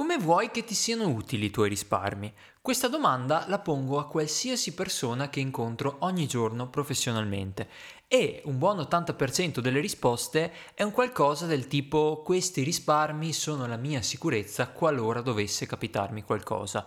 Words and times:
Come 0.00 0.16
vuoi 0.16 0.50
che 0.50 0.64
ti 0.64 0.74
siano 0.74 1.08
utili 1.08 1.44
i 1.44 1.50
tuoi 1.50 1.68
risparmi? 1.68 2.32
Questa 2.62 2.88
domanda 2.88 3.44
la 3.48 3.58
pongo 3.58 3.98
a 3.98 4.06
qualsiasi 4.06 4.72
persona 4.72 5.28
che 5.28 5.40
incontro 5.40 5.96
ogni 6.00 6.26
giorno 6.26 6.70
professionalmente 6.70 7.68
e 8.08 8.40
un 8.46 8.56
buon 8.56 8.78
80% 8.78 9.58
delle 9.58 9.78
risposte 9.78 10.52
è 10.72 10.82
un 10.84 10.92
qualcosa 10.92 11.44
del 11.44 11.66
tipo 11.66 12.22
questi 12.24 12.62
risparmi 12.62 13.34
sono 13.34 13.66
la 13.66 13.76
mia 13.76 14.00
sicurezza 14.00 14.70
qualora 14.70 15.20
dovesse 15.20 15.66
capitarmi 15.66 16.24
qualcosa. 16.24 16.86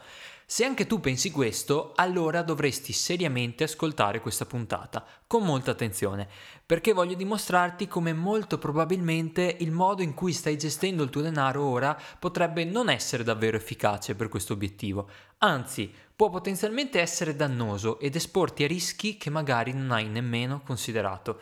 Se 0.54 0.64
anche 0.66 0.86
tu 0.86 1.00
pensi 1.00 1.32
questo, 1.32 1.94
allora 1.96 2.44
dovresti 2.44 2.94
seriamente 2.94 3.64
ascoltare 3.64 4.20
questa 4.20 4.46
puntata, 4.46 5.04
con 5.26 5.44
molta 5.44 5.72
attenzione, 5.72 6.28
perché 6.64 6.94
voglio 6.94 7.16
dimostrarti 7.16 7.88
come 7.88 8.14
molto 8.14 8.60
probabilmente 8.60 9.58
il 9.62 9.72
modo 9.72 10.04
in 10.04 10.14
cui 10.14 10.32
stai 10.32 10.56
gestendo 10.56 11.02
il 11.02 11.10
tuo 11.10 11.24
denaro 11.24 11.64
ora 11.64 12.00
potrebbe 12.20 12.66
non 12.66 12.92
essere 12.92 13.24
davvero 13.24 13.58
efficace 13.58 14.14
per 14.14 14.30
questo 14.30 14.54
obiettivo, 14.54 15.10
anzi 15.40 15.92
può 16.16 16.30
potenzialmente 16.30 17.00
essere 17.00 17.36
dannoso 17.36 18.00
ed 18.00 18.16
esporti 18.16 18.64
a 18.64 18.68
rischi 18.68 19.18
che 19.18 19.32
magari 19.32 19.74
non 19.74 19.90
hai 19.90 20.08
nemmeno 20.08 20.62
considerato. 20.64 21.40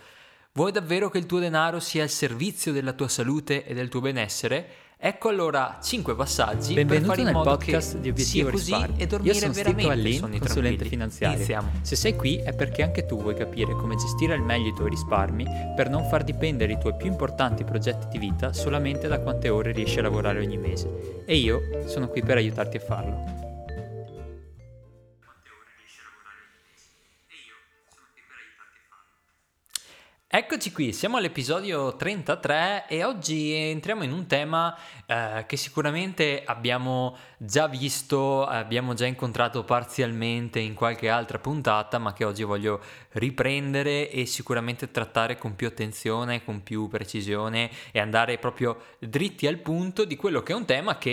Vuoi 0.53 0.71
davvero 0.71 1.09
che 1.09 1.17
il 1.17 1.25
tuo 1.25 1.39
denaro 1.39 1.81
sia 1.81 2.03
al 2.03 2.09
servizio 2.09 2.71
della 2.71 2.93
tua 2.93 3.09
salute 3.09 3.66
e 3.66 3.73
del 3.73 3.89
tuo 3.89 3.99
benessere? 3.99 4.80
Ecco 5.03 5.29
allora 5.29 5.79
5 5.81 6.15
passaggi 6.15 6.75
Benvenuto 6.75 7.07
per 7.07 7.15
fare 7.15 7.27
in 7.27 7.35
modo 7.35 7.49
podcast 7.49 7.93
che 7.93 8.01
di 8.01 8.09
Obiettivo 8.09 8.43
sia 8.43 8.51
così 8.51 8.71
Risparmio. 8.71 9.03
e 9.03 9.07
dormire 9.07 9.33
Io 9.33 9.39
sono 9.39 9.53
veramente 9.53 10.11
sonni 10.13 10.37
consulente 10.37 10.85
finanziario. 10.85 11.35
Iniziamo. 11.37 11.71
Se 11.81 11.95
sei 11.95 12.15
qui 12.15 12.35
è 12.35 12.53
perché 12.53 12.83
anche 12.83 13.07
tu 13.07 13.19
vuoi 13.19 13.33
capire 13.33 13.73
come 13.73 13.95
gestire 13.95 14.35
al 14.35 14.43
meglio 14.43 14.67
i 14.67 14.73
tuoi 14.75 14.91
risparmi 14.91 15.43
per 15.75 15.89
non 15.89 16.07
far 16.07 16.23
dipendere 16.23 16.73
i 16.73 16.77
tuoi 16.77 16.95
più 16.95 17.07
importanti 17.07 17.63
progetti 17.63 18.09
di 18.11 18.19
vita 18.19 18.53
solamente 18.53 19.07
da 19.07 19.19
quante 19.19 19.49
ore 19.49 19.71
riesci 19.71 19.97
a 19.97 20.03
lavorare 20.03 20.39
ogni 20.39 20.59
mese. 20.59 21.23
E 21.25 21.35
io 21.35 21.61
sono 21.88 22.07
qui 22.07 22.21
per 22.21 22.38
aiutarti 22.38 22.77
a 22.77 22.81
farlo. 22.81 23.41
Eccoci 30.33 30.71
qui, 30.71 30.93
siamo 30.93 31.17
all'episodio 31.17 31.97
33 31.97 32.85
e 32.87 33.03
oggi 33.03 33.51
entriamo 33.51 34.05
in 34.05 34.13
un 34.13 34.27
tema 34.27 34.73
eh, 35.05 35.43
che 35.45 35.57
sicuramente 35.57 36.43
abbiamo 36.45 37.17
già 37.44 37.67
visto, 37.67 38.45
abbiamo 38.45 38.94
già 38.94 39.08
incontrato 39.08 39.64
parzialmente 39.64 40.59
in 40.59 40.75
qualche 40.75 41.09
altra 41.09 41.39
puntata, 41.39 41.98
ma 41.98 42.14
che 42.14 42.23
oggi 42.23 42.44
voglio 42.44 42.80
riprendere 43.14 44.11
e 44.11 44.28
sicuramente 44.28 44.92
trattare 44.92 45.39
con 45.39 45.56
più 45.56 45.66
attenzione, 45.66 46.44
con 46.44 46.61
più 46.61 46.88
precisione 46.88 47.72
e 47.92 48.00
andare 48.00 48.38
proprio 48.38 48.78
dritti 49.00 49.48
al 49.48 49.58
punto 49.58 50.06
di 50.06 50.16
quello 50.16 50.44
che 50.44 50.53
è 50.53 50.56
un 50.56 50.66
tema 50.66 51.00
che 51.00 51.09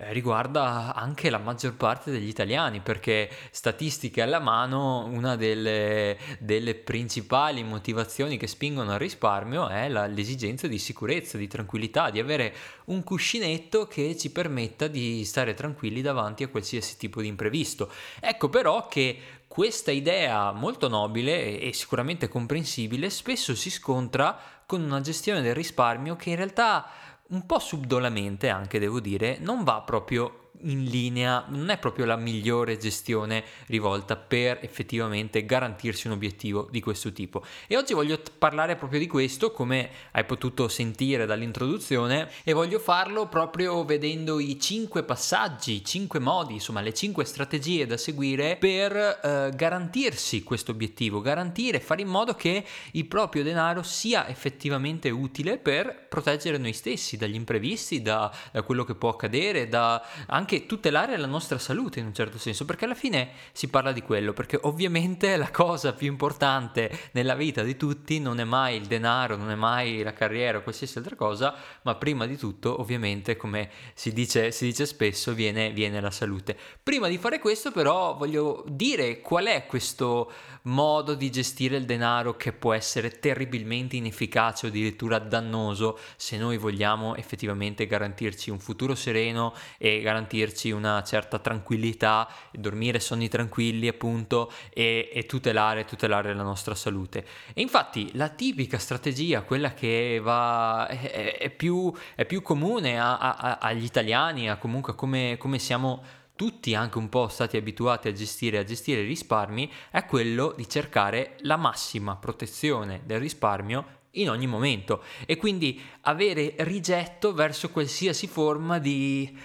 eh, 0.00 0.12
riguarda 0.12 0.92
anche 0.94 1.30
la 1.30 1.38
maggior 1.38 1.74
parte 1.74 2.10
degli 2.10 2.28
italiani, 2.28 2.80
perché 2.80 3.30
statistiche 3.50 4.22
alla 4.22 4.40
mano, 4.40 5.04
una 5.04 5.36
delle, 5.36 6.18
delle 6.40 6.74
principali 6.74 7.62
motivazioni 7.62 8.36
che 8.36 8.48
spingono 8.48 8.90
al 8.90 8.98
risparmio 8.98 9.68
è 9.68 9.88
la, 9.88 10.06
l'esigenza 10.06 10.66
di 10.66 10.78
sicurezza, 10.78 11.38
di 11.38 11.46
tranquillità, 11.46 12.10
di 12.10 12.18
avere 12.18 12.54
un 12.86 13.04
cuscinetto 13.04 13.86
che 13.86 14.16
ci 14.16 14.30
permetta 14.30 14.88
di 14.88 15.24
stare 15.28 15.54
tranquilli 15.54 16.02
davanti 16.02 16.42
a 16.42 16.48
qualsiasi 16.48 16.96
tipo 16.96 17.20
di 17.20 17.28
imprevisto. 17.28 17.88
Ecco 18.18 18.48
però 18.48 18.88
che 18.88 19.20
questa 19.46 19.92
idea 19.92 20.50
molto 20.50 20.88
nobile 20.88 21.60
e 21.60 21.72
sicuramente 21.72 22.28
comprensibile 22.28 23.08
spesso 23.10 23.54
si 23.54 23.70
scontra 23.70 24.36
con 24.66 24.82
una 24.82 25.00
gestione 25.00 25.40
del 25.40 25.54
risparmio 25.54 26.16
che 26.16 26.30
in 26.30 26.36
realtà 26.36 26.86
un 27.28 27.46
po' 27.46 27.58
subdolamente 27.58 28.48
anche 28.48 28.78
devo 28.78 29.00
dire 29.00 29.38
non 29.40 29.64
va 29.64 29.82
proprio 29.82 30.47
in 30.62 30.84
linea, 30.84 31.44
non 31.48 31.70
è 31.70 31.78
proprio 31.78 32.04
la 32.04 32.16
migliore 32.16 32.76
gestione 32.78 33.44
rivolta 33.66 34.16
per 34.16 34.58
effettivamente 34.62 35.44
garantirsi 35.44 36.06
un 36.06 36.14
obiettivo 36.14 36.68
di 36.70 36.80
questo 36.80 37.12
tipo. 37.12 37.44
E 37.66 37.76
oggi 37.76 37.94
voglio 37.94 38.20
parlare 38.38 38.76
proprio 38.76 38.98
di 38.98 39.06
questo, 39.06 39.50
come 39.52 39.90
hai 40.12 40.24
potuto 40.24 40.68
sentire 40.68 41.26
dall'introduzione, 41.26 42.30
e 42.44 42.52
voglio 42.52 42.78
farlo 42.78 43.28
proprio 43.28 43.84
vedendo 43.84 44.38
i 44.40 44.58
cinque 44.58 45.02
passaggi, 45.02 45.74
i 45.74 45.84
cinque 45.84 46.18
modi, 46.18 46.54
insomma 46.54 46.80
le 46.80 46.94
cinque 46.94 47.24
strategie 47.24 47.86
da 47.86 47.96
seguire 47.96 48.56
per 48.56 48.94
eh, 48.96 49.50
garantirsi 49.54 50.42
questo 50.42 50.72
obiettivo, 50.72 51.20
garantire, 51.20 51.80
fare 51.80 52.02
in 52.02 52.08
modo 52.08 52.34
che 52.34 52.64
il 52.92 53.06
proprio 53.06 53.42
denaro 53.42 53.82
sia 53.82 54.28
effettivamente 54.28 55.10
utile 55.10 55.58
per 55.58 56.06
proteggere 56.08 56.58
noi 56.58 56.72
stessi 56.72 57.16
dagli 57.16 57.34
imprevisti, 57.34 58.02
da, 58.02 58.32
da 58.52 58.62
quello 58.62 58.84
che 58.84 58.94
può 58.94 59.10
accadere, 59.10 59.68
da 59.68 60.04
anche 60.26 60.47
tutelare 60.66 61.16
la 61.16 61.26
nostra 61.26 61.58
salute 61.58 62.00
in 62.00 62.06
un 62.06 62.14
certo 62.14 62.38
senso, 62.38 62.64
perché 62.64 62.84
alla 62.84 62.94
fine 62.94 63.30
si 63.52 63.68
parla 63.68 63.92
di 63.92 64.02
quello, 64.02 64.32
perché 64.32 64.58
ovviamente 64.62 65.36
la 65.36 65.50
cosa 65.50 65.92
più 65.92 66.08
importante 66.08 67.10
nella 67.12 67.34
vita 67.34 67.62
di 67.62 67.76
tutti 67.76 68.18
non 68.20 68.40
è 68.40 68.44
mai 68.44 68.76
il 68.76 68.86
denaro, 68.86 69.36
non 69.36 69.50
è 69.50 69.54
mai 69.54 70.02
la 70.02 70.12
carriera 70.12 70.58
o 70.58 70.62
qualsiasi 70.62 70.98
altra 70.98 71.16
cosa, 71.16 71.54
ma 71.82 71.94
prima 71.94 72.26
di 72.26 72.36
tutto 72.36 72.80
ovviamente, 72.80 73.36
come 73.36 73.70
si 73.94 74.12
dice, 74.12 74.50
si 74.52 74.64
dice 74.64 74.86
spesso, 74.86 75.34
viene, 75.34 75.72
viene 75.72 76.00
la 76.00 76.10
salute. 76.10 76.56
Prima 76.82 77.08
di 77.08 77.18
fare 77.18 77.38
questo 77.38 77.70
però 77.70 78.16
voglio 78.16 78.64
dire 78.68 79.20
qual 79.20 79.46
è 79.46 79.66
questo 79.66 80.32
modo 80.62 81.14
di 81.14 81.30
gestire 81.30 81.76
il 81.76 81.84
denaro 81.84 82.36
che 82.36 82.52
può 82.52 82.72
essere 82.72 83.18
terribilmente 83.18 83.96
inefficace 83.96 84.66
o 84.66 84.68
addirittura 84.68 85.18
dannoso 85.18 85.98
se 86.16 86.36
noi 86.36 86.56
vogliamo 86.58 87.16
effettivamente 87.16 87.86
garantirci 87.86 88.50
un 88.50 88.58
futuro 88.58 88.94
sereno 88.94 89.54
e 89.78 90.00
garantirci 90.38 90.70
una 90.70 91.02
certa 91.02 91.38
tranquillità, 91.38 92.28
dormire 92.52 93.00
sonni 93.00 93.28
tranquilli 93.28 93.88
appunto 93.88 94.52
e, 94.72 95.10
e 95.12 95.26
tutelare, 95.26 95.84
tutelare 95.84 96.34
la 96.34 96.42
nostra 96.42 96.74
salute. 96.74 97.26
E 97.52 97.60
infatti 97.60 98.10
la 98.14 98.28
tipica 98.28 98.78
strategia, 98.78 99.42
quella 99.42 99.74
che 99.74 100.20
va, 100.22 100.86
è, 100.88 101.38
è, 101.38 101.50
più, 101.50 101.92
è 102.14 102.24
più, 102.24 102.42
comune 102.42 103.00
a, 103.00 103.18
a, 103.18 103.58
agli 103.60 103.84
italiani, 103.84 104.48
a 104.48 104.56
comunque 104.56 104.94
come, 104.94 105.36
come 105.38 105.58
siamo 105.58 106.02
tutti 106.36 106.74
anche 106.74 106.98
un 106.98 107.08
po' 107.08 107.26
stati 107.26 107.56
abituati 107.56 108.06
a 108.06 108.12
gestire, 108.12 108.58
a 108.58 108.64
gestire 108.64 109.00
i 109.00 109.06
risparmi, 109.06 109.70
è 109.90 110.04
quello 110.04 110.54
di 110.56 110.68
cercare 110.68 111.34
la 111.40 111.56
massima 111.56 112.14
protezione 112.14 113.02
del 113.04 113.18
risparmio 113.18 113.96
in 114.12 114.30
ogni 114.30 114.46
momento 114.46 115.02
e 115.26 115.36
quindi 115.36 115.80
avere 116.02 116.54
rigetto 116.58 117.34
verso 117.34 117.70
qualsiasi 117.70 118.26
forma 118.26 118.78
di, 118.78 119.36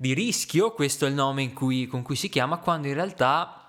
di 0.00 0.14
rischio, 0.14 0.72
questo 0.72 1.04
è 1.04 1.10
il 1.10 1.14
nome 1.14 1.52
cui, 1.52 1.86
con 1.86 2.00
cui 2.00 2.16
si 2.16 2.30
chiama, 2.30 2.56
quando 2.56 2.88
in 2.88 2.94
realtà 2.94 3.60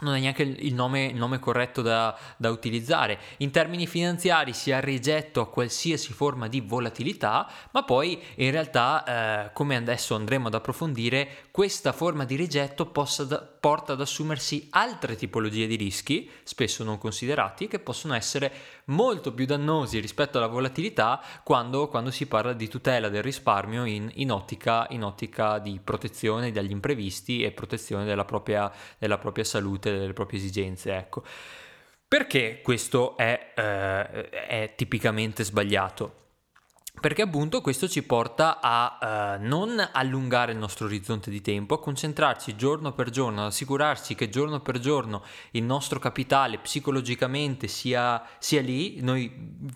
non 0.00 0.14
è 0.14 0.20
neanche 0.20 0.42
il 0.42 0.74
nome, 0.74 1.06
il 1.06 1.16
nome 1.16 1.38
corretto 1.38 1.80
da, 1.80 2.14
da, 2.36 2.50
utilizzare. 2.50 3.18
In 3.38 3.50
termini 3.50 3.86
finanziari 3.86 4.52
si 4.52 4.70
ha 4.70 4.80
rigetto 4.80 5.40
a 5.40 5.48
qualsiasi 5.48 6.12
forma 6.12 6.46
di 6.46 6.60
volatilità, 6.60 7.50
ma 7.70 7.84
poi 7.84 8.22
in 8.34 8.50
realtà, 8.50 9.46
eh, 9.46 9.52
come 9.54 9.76
adesso 9.76 10.14
andremo 10.14 10.48
ad 10.48 10.54
approfondire, 10.54 11.45
questa 11.56 11.92
forma 11.92 12.26
di 12.26 12.36
rigetto 12.36 12.92
da, 13.26 13.38
porta 13.38 13.94
ad 13.94 14.02
assumersi 14.02 14.66
altre 14.72 15.16
tipologie 15.16 15.66
di 15.66 15.76
rischi, 15.76 16.30
spesso 16.42 16.84
non 16.84 16.98
considerati, 16.98 17.66
che 17.66 17.78
possono 17.78 18.12
essere 18.12 18.52
molto 18.88 19.32
più 19.32 19.46
dannosi 19.46 19.98
rispetto 19.98 20.36
alla 20.36 20.48
volatilità 20.48 21.18
quando, 21.42 21.88
quando 21.88 22.10
si 22.10 22.26
parla 22.26 22.52
di 22.52 22.68
tutela 22.68 23.08
del 23.08 23.22
risparmio 23.22 23.86
in, 23.86 24.10
in, 24.16 24.32
ottica, 24.32 24.86
in, 24.90 25.02
ottica, 25.02 25.58
di 25.58 25.80
protezione 25.82 26.52
dagli 26.52 26.72
imprevisti 26.72 27.42
e 27.42 27.52
protezione 27.52 28.04
della 28.04 28.26
propria, 28.26 28.70
della 28.98 29.16
propria 29.16 29.44
salute, 29.44 29.98
delle 29.98 30.12
proprie 30.12 30.38
esigenze. 30.38 30.94
Ecco. 30.94 31.24
Perché 32.06 32.60
questo 32.62 33.16
è, 33.16 33.54
eh, 33.56 34.28
è 34.28 34.74
tipicamente 34.76 35.42
sbagliato? 35.42 36.25
Perché 36.98 37.22
appunto 37.22 37.60
questo 37.60 37.88
ci 37.88 38.02
porta 38.02 38.58
a 38.60 39.36
uh, 39.38 39.46
non 39.46 39.86
allungare 39.92 40.52
il 40.52 40.58
nostro 40.58 40.86
orizzonte 40.86 41.30
di 41.30 41.42
tempo, 41.42 41.74
a 41.74 41.80
concentrarci 41.80 42.56
giorno 42.56 42.92
per 42.92 43.10
giorno, 43.10 43.42
ad 43.42 43.48
assicurarci 43.48 44.14
che 44.14 44.30
giorno 44.30 44.60
per 44.60 44.78
giorno 44.78 45.22
il 45.52 45.62
nostro 45.62 45.98
capitale 45.98 46.58
psicologicamente 46.58 47.68
sia, 47.68 48.26
sia 48.38 48.62
lì, 48.62 49.00
noi 49.02 49.30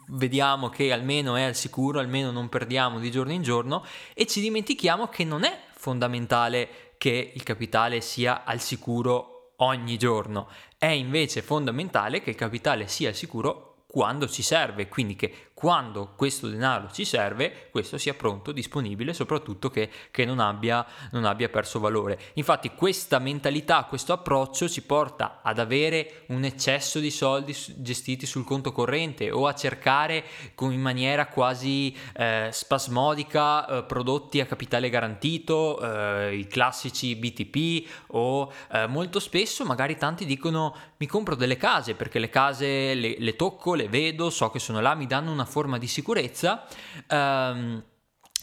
vediamo 0.08 0.70
che 0.70 0.92
almeno 0.92 1.36
è 1.36 1.42
al 1.42 1.54
sicuro, 1.54 2.00
almeno 2.00 2.30
non 2.30 2.48
perdiamo 2.48 2.98
di 2.98 3.10
giorno 3.10 3.32
in 3.32 3.42
giorno 3.42 3.84
e 4.14 4.26
ci 4.26 4.40
dimentichiamo 4.40 5.08
che 5.08 5.24
non 5.24 5.44
è 5.44 5.58
fondamentale 5.74 6.94
che 6.96 7.32
il 7.34 7.42
capitale 7.42 8.00
sia 8.00 8.44
al 8.44 8.60
sicuro 8.60 9.52
ogni 9.56 9.98
giorno, 9.98 10.48
è 10.78 10.86
invece 10.86 11.42
fondamentale 11.42 12.22
che 12.22 12.30
il 12.30 12.36
capitale 12.36 12.88
sia 12.88 13.10
al 13.10 13.14
sicuro 13.14 13.84
quando 13.90 14.28
ci 14.28 14.42
serve, 14.42 14.88
quindi 14.88 15.16
che 15.16 15.49
quando 15.60 16.14
questo 16.16 16.48
denaro 16.48 16.88
ci 16.90 17.04
serve, 17.04 17.68
questo 17.70 17.98
sia 17.98 18.14
pronto, 18.14 18.50
disponibile, 18.50 19.12
soprattutto 19.12 19.68
che, 19.68 19.90
che 20.10 20.24
non, 20.24 20.38
abbia, 20.38 20.86
non, 21.10 21.26
abbia, 21.26 21.50
perso 21.50 21.78
valore. 21.80 22.18
Infatti 22.34 22.70
questa 22.70 23.18
mentalità, 23.18 23.84
questo 23.84 24.14
approccio 24.14 24.70
ci 24.70 24.80
porta 24.80 25.40
ad 25.42 25.58
avere 25.58 26.22
un 26.28 26.44
eccesso 26.44 26.98
di 26.98 27.10
soldi 27.10 27.54
gestiti 27.76 28.24
sul 28.24 28.44
conto 28.44 28.72
corrente 28.72 29.30
o 29.30 29.46
a 29.46 29.54
cercare 29.54 30.24
in 30.60 30.80
maniera 30.80 31.26
quasi 31.26 31.94
eh, 32.16 32.48
spasmodica 32.50 33.66
eh, 33.66 33.82
prodotti 33.82 34.40
a 34.40 34.46
capitale 34.46 34.88
garantito, 34.88 35.78
eh, 35.78 36.36
i 36.36 36.46
classici 36.46 37.16
BTP 37.16 37.86
o 38.12 38.50
eh, 38.72 38.86
molto 38.86 39.20
spesso 39.20 39.66
magari 39.66 39.98
tanti 39.98 40.24
dicono 40.24 40.74
mi 40.96 41.06
compro 41.06 41.34
delle 41.34 41.58
case 41.58 41.94
perché 41.94 42.18
le 42.18 42.30
case 42.30 42.94
le, 42.94 43.16
le 43.18 43.36
tocco, 43.36 43.74
le 43.74 43.88
vedo, 43.88 44.30
so 44.30 44.48
che 44.48 44.58
sono 44.58 44.80
là, 44.80 44.94
mi 44.94 45.06
danno 45.06 45.30
una 45.32 45.48
forma 45.50 45.76
di 45.76 45.86
sicurezza. 45.86 46.66
Um, 47.10 47.84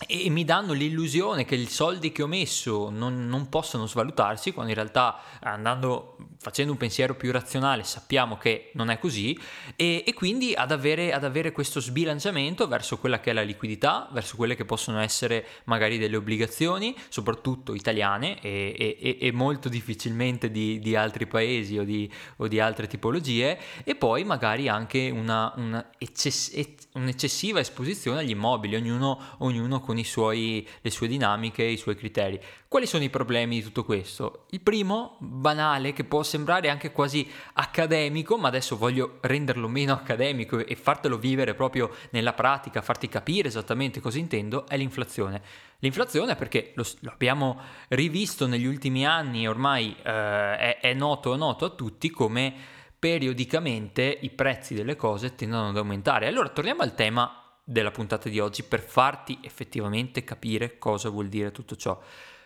e 0.06 0.30
mi 0.30 0.46
danno 0.46 0.74
l'illusione 0.74 1.44
che 1.44 1.56
i 1.56 1.66
soldi 1.66 2.12
che 2.12 2.22
ho 2.22 2.28
messo 2.28 2.92
non, 2.92 3.28
non 3.28 3.50
possano 3.50 3.88
svalutarsi, 3.88 4.52
quando 4.52 4.72
in 4.72 4.78
realtà 4.78 5.20
andando, 5.40 6.18
facendo 6.38 6.72
un 6.72 6.78
pensiero 6.78 7.16
più 7.16 7.32
razionale 7.32 7.84
sappiamo 7.84 8.38
che 8.38 8.70
non 8.74 8.92
è 8.92 9.00
così, 9.00 9.38
e, 9.76 10.04
e 10.06 10.14
quindi 10.14 10.54
ad 10.54 10.72
avere, 10.72 11.14
ad 11.14 11.24
avere, 11.24 11.52
questo 11.52 11.80
sbilanciamento 11.80 12.68
verso 12.68 13.00
quella 13.00 13.20
che 13.20 13.32
è 13.32 13.34
la 13.34 13.42
liquidità, 13.42 14.08
verso 14.12 14.36
quelle 14.36 14.56
che 14.56 14.66
possono 14.66 15.00
essere 15.00 15.46
magari 15.64 15.98
delle 15.98 16.16
obbligazioni, 16.16 16.96
soprattutto 17.10 17.74
italiane 17.74 18.40
e, 18.42 18.98
e, 19.00 19.18
e 19.20 19.32
molto 19.32 19.68
difficilmente 19.68 20.52
di, 20.52 20.80
di 20.80 20.96
altri 20.96 21.26
paesi 21.26 21.76
o 21.80 21.84
di, 21.84 22.10
o 22.36 22.48
di, 22.48 22.60
altre 22.60 22.86
tipologie, 22.86 23.58
e 23.84 23.96
poi 23.96 24.24
magari 24.24 24.68
anche 24.68 25.10
una, 25.10 25.52
una 25.56 25.90
eccess- 25.98 26.54
un'eccessiva 26.94 27.60
esposizione 27.60 28.20
agli 28.20 28.32
immobili, 28.32 28.76
ognuno, 28.76 29.20
ognuno 29.40 29.80
con 29.88 30.04
suoi, 30.04 30.68
le 30.82 30.90
sue 30.90 31.08
dinamiche, 31.08 31.64
i 31.64 31.78
suoi 31.78 31.96
criteri. 31.96 32.38
Quali 32.68 32.86
sono 32.86 33.06
i 33.06 33.10
problemi 33.10 33.56
di 33.56 33.64
tutto 33.64 33.86
questo? 33.86 34.46
Il 34.50 34.60
primo, 34.60 35.16
banale, 35.20 35.94
che 35.94 36.04
può 36.04 36.24
sembrare 36.24 36.70
anche 36.70 36.92
quasi 36.92 37.26
accademico, 37.54 38.38
ma 38.38 38.50
adesso 38.50 38.76
voglio 38.76 39.20
renderlo 39.22 39.70
meno 39.70 39.94
accademico 39.94 40.58
e 40.58 40.76
fartelo 40.76 41.18
vivere 41.18 41.54
proprio 41.54 41.90
nella 42.10 42.34
pratica, 42.34 42.82
farti 42.82 43.08
capire 43.08 43.48
esattamente 43.48 44.02
cosa 44.02 44.20
intendo, 44.20 44.68
è 44.68 44.76
l'inflazione. 44.76 45.42
L'inflazione 45.80 46.36
perché 46.36 46.74
lo, 46.76 46.86
lo 47.00 47.12
abbiamo 47.12 47.62
rivisto 47.88 48.46
negli 48.46 48.66
ultimi 48.66 49.06
anni, 49.06 49.48
ormai 49.48 49.96
eh, 50.04 50.58
è, 50.58 50.80
è 50.82 50.94
noto, 50.94 51.38
noto 51.38 51.64
a 51.64 51.70
tutti 51.70 52.10
come 52.10 52.54
periodicamente 53.00 54.18
i 54.22 54.32
prezzi 54.32 54.74
delle 54.74 54.98
cose 54.98 55.36
tendono 55.36 55.70
ad 55.70 55.78
aumentare. 55.78 56.28
Allora 56.28 56.50
torniamo 56.50 56.82
al 56.82 56.96
tema 56.96 57.47
della 57.70 57.92
puntata 57.92 58.30
di 58.30 58.40
oggi 58.40 58.64
per 58.64 58.80
farti 58.80 59.40
effettivamente 59.42 60.24
capire 60.24 60.78
cosa 60.78 61.10
vuol 61.10 61.28
dire 61.28 61.52
tutto 61.52 61.76
ciò. 61.76 62.02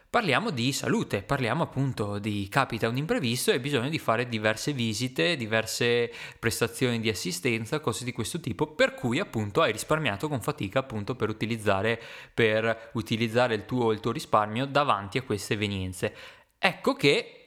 Parliamo 0.09 0.49
di 0.49 0.73
salute, 0.73 1.21
parliamo 1.21 1.61
appunto 1.61 2.17
di 2.17 2.47
capita 2.49 2.89
un 2.89 2.97
imprevisto 2.97 3.51
e 3.51 3.53
hai 3.53 3.59
bisogno 3.59 3.87
di 3.87 3.99
fare 3.99 4.27
diverse 4.27 4.73
visite, 4.73 5.37
diverse 5.37 6.11
prestazioni 6.39 6.99
di 6.99 7.07
assistenza, 7.07 7.79
cose 7.79 8.03
di 8.03 8.11
questo 8.11 8.39
tipo, 8.39 8.73
per 8.73 8.95
cui 8.95 9.19
appunto 9.19 9.61
hai 9.61 9.71
risparmiato 9.71 10.27
con 10.27 10.41
fatica 10.41 10.79
appunto 10.79 11.15
per 11.15 11.29
utilizzare, 11.29 12.01
per 12.33 12.89
utilizzare 12.93 13.53
il 13.53 13.65
tuo, 13.65 13.91
il 13.91 13.99
tuo 13.99 14.11
risparmio 14.11 14.65
davanti 14.65 15.19
a 15.19 15.21
queste 15.21 15.53
evenienze. 15.53 16.15
Ecco 16.57 16.93
che 16.95 17.40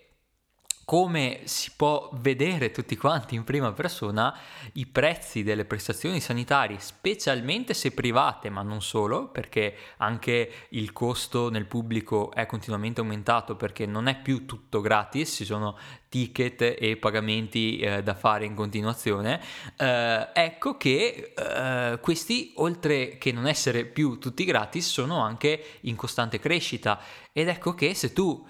come 0.84 1.40
si 1.44 1.72
può 1.76 2.10
vedere 2.14 2.70
tutti 2.70 2.96
quanti 2.96 3.34
in 3.34 3.44
prima 3.44 3.72
persona, 3.72 4.36
i 4.74 4.86
prezzi 4.86 5.42
delle 5.42 5.64
prestazioni 5.64 6.20
sanitarie, 6.20 6.78
specialmente 6.78 7.74
se 7.74 7.92
private, 7.92 8.50
ma 8.50 8.62
non 8.62 8.82
solo, 8.82 9.28
perché 9.28 9.74
anche 9.98 10.50
il 10.70 10.92
costo 10.92 11.48
nel 11.48 11.66
pubblico 11.66 12.32
è 12.32 12.46
continuamente 12.46 13.00
aumentato 13.00 13.56
perché 13.56 13.86
non 13.86 14.08
è 14.08 14.20
più 14.20 14.46
tutto 14.46 14.80
gratis, 14.80 15.34
ci 15.34 15.44
sono 15.44 15.76
ticket 16.08 16.76
e 16.78 16.96
pagamenti 16.96 17.78
eh, 17.78 18.02
da 18.02 18.14
fare 18.14 18.44
in 18.44 18.54
continuazione, 18.54 19.40
eh, 19.76 20.28
ecco 20.32 20.76
che 20.76 21.32
eh, 21.36 21.98
questi, 22.00 22.52
oltre 22.56 23.18
che 23.18 23.32
non 23.32 23.48
essere 23.48 23.84
più 23.84 24.18
tutti 24.18 24.44
gratis, 24.44 24.88
sono 24.88 25.20
anche 25.20 25.78
in 25.82 25.96
costante 25.96 26.38
crescita. 26.38 27.00
Ed 27.32 27.48
ecco 27.48 27.74
che 27.74 27.94
se 27.94 28.12
tu 28.12 28.46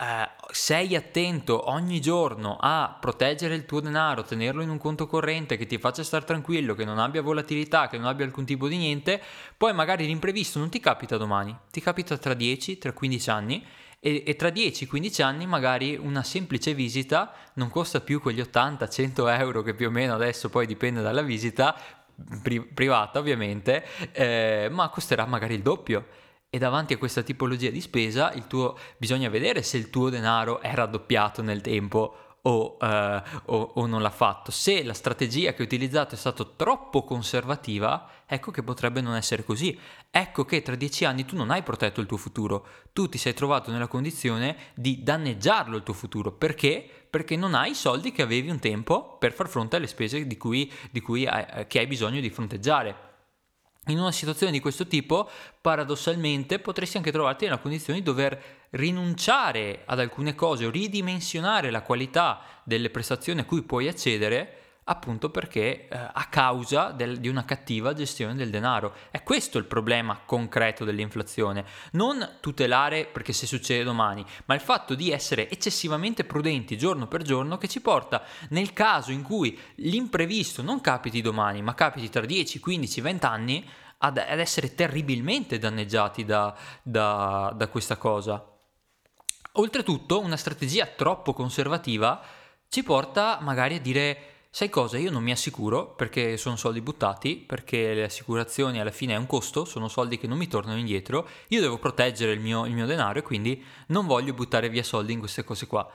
Uh, 0.00 0.26
sei 0.50 0.96
attento 0.96 1.68
ogni 1.68 2.00
giorno 2.00 2.56
a 2.58 2.96
proteggere 2.98 3.54
il 3.54 3.66
tuo 3.66 3.80
denaro, 3.80 4.22
tenerlo 4.22 4.62
in 4.62 4.70
un 4.70 4.78
conto 4.78 5.06
corrente 5.06 5.58
che 5.58 5.66
ti 5.66 5.76
faccia 5.76 6.02
stare 6.02 6.24
tranquillo, 6.24 6.74
che 6.74 6.86
non 6.86 6.98
abbia 6.98 7.20
volatilità, 7.20 7.86
che 7.86 7.98
non 7.98 8.06
abbia 8.06 8.24
alcun 8.24 8.46
tipo 8.46 8.66
di 8.66 8.78
niente, 8.78 9.20
poi 9.58 9.74
magari 9.74 10.06
l'imprevisto 10.06 10.58
non 10.58 10.70
ti 10.70 10.80
capita 10.80 11.18
domani, 11.18 11.54
ti 11.70 11.82
capita 11.82 12.16
tra 12.16 12.32
10, 12.32 12.78
tra 12.78 12.94
15 12.94 13.30
anni 13.30 13.62
e, 14.00 14.22
e 14.26 14.36
tra 14.36 14.48
10-15 14.48 15.22
anni 15.22 15.46
magari 15.46 15.94
una 15.96 16.22
semplice 16.22 16.72
visita 16.72 17.34
non 17.54 17.68
costa 17.68 18.00
più 18.00 18.22
quegli 18.22 18.40
80-100 18.40 19.38
euro 19.38 19.60
che 19.60 19.74
più 19.74 19.88
o 19.88 19.90
meno 19.90 20.14
adesso 20.14 20.48
poi 20.48 20.66
dipende 20.66 21.02
dalla 21.02 21.20
visita, 21.20 21.76
pri- 22.42 22.62
privata 22.62 23.18
ovviamente, 23.18 23.84
eh, 24.12 24.68
ma 24.70 24.88
costerà 24.88 25.26
magari 25.26 25.54
il 25.54 25.62
doppio 25.62 26.06
e 26.50 26.58
davanti 26.58 26.92
a 26.92 26.98
questa 26.98 27.22
tipologia 27.22 27.70
di 27.70 27.80
spesa 27.80 28.32
tuo, 28.48 28.76
bisogna 28.96 29.28
vedere 29.28 29.62
se 29.62 29.76
il 29.76 29.88
tuo 29.88 30.10
denaro 30.10 30.60
è 30.60 30.74
raddoppiato 30.74 31.42
nel 31.42 31.60
tempo 31.60 32.16
o, 32.42 32.76
uh, 32.80 33.22
o, 33.46 33.72
o, 33.74 33.86
non 33.86 34.02
l'ha 34.02 34.10
fatto. 34.10 34.50
Se 34.50 34.82
la 34.82 34.94
strategia 34.94 35.52
che 35.52 35.58
hai 35.58 35.66
utilizzato 35.66 36.14
è 36.14 36.18
stata 36.18 36.44
troppo 36.44 37.04
conservativa, 37.04 38.08
ecco 38.26 38.50
che 38.50 38.62
potrebbe 38.62 39.00
non 39.00 39.14
essere 39.14 39.44
così. 39.44 39.78
Ecco 40.10 40.44
che 40.44 40.62
tra 40.62 40.74
dieci 40.74 41.04
anni 41.04 41.24
tu 41.24 41.36
non 41.36 41.50
hai 41.50 41.62
protetto 41.62 42.00
il 42.00 42.06
tuo 42.06 42.16
futuro, 42.16 42.66
tu 42.92 43.08
ti 43.08 43.18
sei 43.18 43.34
trovato 43.34 43.70
nella 43.70 43.86
condizione 43.86 44.56
di 44.74 45.02
danneggiarlo 45.02 45.76
il 45.76 45.82
tuo 45.82 45.94
futuro. 45.94 46.32
Perché? 46.32 46.88
Perché 47.10 47.36
non 47.36 47.54
hai 47.54 47.72
i 47.72 47.74
soldi 47.76 48.10
che 48.10 48.22
avevi 48.22 48.50
un 48.50 48.58
tempo 48.58 49.18
per 49.18 49.32
far 49.32 49.48
fronte 49.48 49.76
alle 49.76 49.86
spese 49.86 50.26
di 50.26 50.36
cui, 50.36 50.72
di 50.90 51.00
cui 51.00 51.26
hai, 51.26 51.66
che 51.66 51.78
hai 51.78 51.86
bisogno 51.86 52.20
di 52.20 52.30
fronteggiare. 52.30 53.09
In 53.86 53.98
una 53.98 54.12
situazione 54.12 54.52
di 54.52 54.60
questo 54.60 54.86
tipo, 54.86 55.28
paradossalmente, 55.60 56.58
potresti 56.58 56.98
anche 56.98 57.10
trovarti 57.10 57.44
nella 57.44 57.58
condizione 57.58 57.98
di 57.98 58.04
dover 58.04 58.40
rinunciare 58.70 59.82
ad 59.86 59.98
alcune 59.98 60.34
cose 60.34 60.66
o 60.66 60.70
ridimensionare 60.70 61.70
la 61.70 61.82
qualità 61.82 62.42
delle 62.62 62.90
prestazioni 62.90 63.40
a 63.40 63.44
cui 63.44 63.62
puoi 63.62 63.88
accedere 63.88 64.59
appunto 64.90 65.30
perché 65.30 65.86
eh, 65.88 65.88
a 65.90 66.26
causa 66.28 66.90
del, 66.90 67.20
di 67.20 67.28
una 67.28 67.44
cattiva 67.44 67.94
gestione 67.94 68.34
del 68.34 68.50
denaro. 68.50 68.94
È 69.12 69.22
questo 69.22 69.56
il 69.56 69.64
problema 69.64 70.20
concreto 70.24 70.84
dell'inflazione, 70.84 71.64
non 71.92 72.38
tutelare 72.40 73.06
perché 73.06 73.32
se 73.32 73.46
succede 73.46 73.84
domani, 73.84 74.24
ma 74.46 74.54
il 74.54 74.60
fatto 74.60 74.96
di 74.96 75.12
essere 75.12 75.48
eccessivamente 75.48 76.24
prudenti 76.24 76.76
giorno 76.76 77.06
per 77.06 77.22
giorno 77.22 77.56
che 77.56 77.68
ci 77.68 77.80
porta 77.80 78.22
nel 78.48 78.72
caso 78.72 79.12
in 79.12 79.22
cui 79.22 79.56
l'imprevisto 79.76 80.60
non 80.60 80.80
capiti 80.80 81.22
domani, 81.22 81.62
ma 81.62 81.74
capiti 81.74 82.08
tra 82.08 82.26
10, 82.26 82.58
15, 82.58 83.00
20 83.00 83.26
anni, 83.26 83.68
ad, 83.98 84.18
ad 84.18 84.38
essere 84.40 84.74
terribilmente 84.74 85.58
danneggiati 85.58 86.24
da, 86.24 86.56
da, 86.82 87.52
da 87.54 87.68
questa 87.68 87.96
cosa. 87.96 88.44
Oltretutto, 89.54 90.20
una 90.20 90.36
strategia 90.36 90.86
troppo 90.86 91.32
conservativa 91.32 92.20
ci 92.68 92.82
porta 92.82 93.38
magari 93.40 93.74
a 93.74 93.80
dire 93.80 94.39
sai 94.50 94.68
cosa? 94.68 94.98
Io 94.98 95.10
non 95.10 95.22
mi 95.22 95.30
assicuro 95.30 95.94
perché 95.94 96.36
sono 96.36 96.56
soldi 96.56 96.80
buttati, 96.80 97.36
perché 97.36 97.94
le 97.94 98.04
assicurazioni 98.04 98.80
alla 98.80 98.90
fine 98.90 99.14
è 99.14 99.16
un 99.16 99.26
costo, 99.26 99.64
sono 99.64 99.88
soldi 99.88 100.18
che 100.18 100.26
non 100.26 100.38
mi 100.38 100.48
tornano 100.48 100.78
indietro, 100.78 101.28
io 101.48 101.60
devo 101.60 101.78
proteggere 101.78 102.32
il 102.32 102.40
mio, 102.40 102.66
il 102.66 102.74
mio 102.74 102.86
denaro 102.86 103.20
e 103.20 103.22
quindi 103.22 103.64
non 103.88 104.06
voglio 104.06 104.34
buttare 104.34 104.68
via 104.68 104.82
soldi 104.82 105.12
in 105.12 105.20
queste 105.20 105.44
cose 105.44 105.66
qua. 105.66 105.88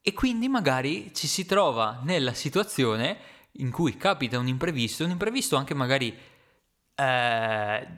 E 0.00 0.12
quindi 0.12 0.48
magari 0.48 1.12
ci 1.14 1.26
si 1.26 1.44
trova 1.46 2.00
nella 2.04 2.32
situazione 2.32 3.18
in 3.58 3.70
cui 3.72 3.96
capita 3.96 4.38
un 4.38 4.46
imprevisto, 4.46 5.04
un 5.04 5.10
imprevisto 5.10 5.56
anche 5.56 5.74
magari 5.74 6.16
eh, 6.94 7.88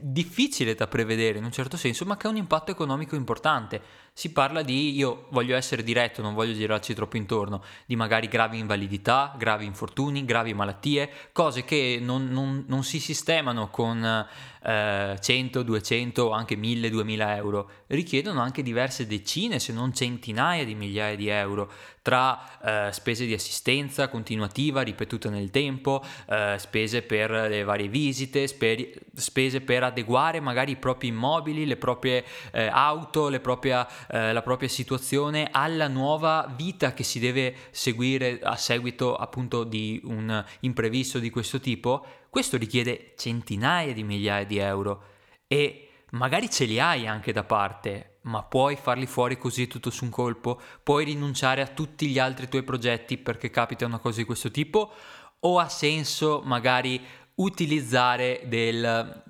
difficile 0.00 0.74
da 0.74 0.86
prevedere 0.86 1.38
in 1.38 1.44
un 1.44 1.50
certo 1.50 1.76
senso, 1.76 2.04
ma 2.04 2.16
che 2.16 2.26
ha 2.26 2.30
un 2.30 2.36
impatto 2.36 2.70
economico 2.70 3.16
importante. 3.16 4.02
Si 4.12 4.30
parla 4.30 4.62
di, 4.62 4.94
io 4.94 5.26
voglio 5.30 5.56
essere 5.56 5.82
diretto, 5.82 6.22
non 6.22 6.34
voglio 6.34 6.52
girarci 6.52 6.94
troppo 6.94 7.16
intorno, 7.16 7.64
di 7.84 7.96
magari 7.96 8.28
gravi 8.28 8.58
invalidità, 8.58 9.34
gravi 9.36 9.64
infortuni, 9.64 10.24
gravi 10.24 10.54
malattie, 10.54 11.10
cose 11.32 11.64
che 11.64 11.98
non, 12.00 12.28
non, 12.28 12.64
non 12.68 12.84
si 12.84 13.00
sistemano 13.00 13.70
con 13.70 14.26
eh, 14.64 15.18
100, 15.20 15.62
200 15.62 16.24
o 16.24 16.30
anche 16.30 16.54
1000, 16.56 16.90
2000 16.90 17.36
euro, 17.36 17.70
richiedono 17.88 18.40
anche 18.40 18.62
diverse 18.62 19.06
decine 19.06 19.58
se 19.58 19.72
non 19.72 19.92
centinaia 19.92 20.64
di 20.64 20.76
migliaia 20.76 21.16
di 21.16 21.28
euro 21.28 21.72
tra 22.04 22.88
eh, 22.88 22.92
spese 22.92 23.24
di 23.24 23.32
assistenza 23.32 24.08
continuativa 24.08 24.82
ripetute 24.82 25.30
nel 25.30 25.50
tempo, 25.50 26.04
eh, 26.28 26.56
spese 26.58 27.00
per 27.00 27.30
le 27.30 27.64
varie 27.64 27.88
visite, 27.88 28.46
spe- 28.46 29.06
spese 29.14 29.62
per 29.64 29.82
adeguare 29.82 30.38
magari 30.40 30.72
i 30.72 30.76
propri 30.76 31.08
immobili, 31.08 31.66
le 31.66 31.76
proprie 31.76 32.24
eh, 32.52 32.66
auto, 32.66 33.28
le 33.28 33.40
propria, 33.40 33.88
eh, 34.08 34.32
la 34.32 34.42
propria 34.42 34.68
situazione 34.68 35.48
alla 35.50 35.88
nuova 35.88 36.52
vita 36.54 36.92
che 36.94 37.02
si 37.02 37.18
deve 37.18 37.54
seguire 37.70 38.38
a 38.42 38.56
seguito 38.56 39.16
appunto 39.16 39.64
di 39.64 40.00
un 40.04 40.44
imprevisto 40.60 41.18
di 41.18 41.30
questo 41.30 41.58
tipo 41.58 42.04
questo 42.34 42.56
richiede 42.56 43.14
centinaia 43.16 43.92
di 43.92 44.02
migliaia 44.02 44.44
di 44.44 44.58
euro 44.58 45.04
e 45.46 45.90
magari 46.10 46.50
ce 46.50 46.64
li 46.64 46.80
hai 46.80 47.06
anche 47.06 47.30
da 47.30 47.44
parte, 47.44 48.18
ma 48.22 48.42
puoi 48.42 48.74
farli 48.74 49.06
fuori 49.06 49.38
così 49.38 49.68
tutto 49.68 49.88
su 49.88 50.02
un 50.02 50.10
colpo? 50.10 50.60
Puoi 50.82 51.04
rinunciare 51.04 51.62
a 51.62 51.68
tutti 51.68 52.08
gli 52.08 52.18
altri 52.18 52.48
tuoi 52.48 52.64
progetti 52.64 53.18
perché 53.18 53.50
capita 53.50 53.86
una 53.86 54.00
cosa 54.00 54.18
di 54.18 54.24
questo 54.24 54.50
tipo? 54.50 54.92
O 55.38 55.60
ha 55.60 55.68
senso 55.68 56.42
magari 56.44 57.00
utilizzare 57.36 58.42
del, 58.46 59.22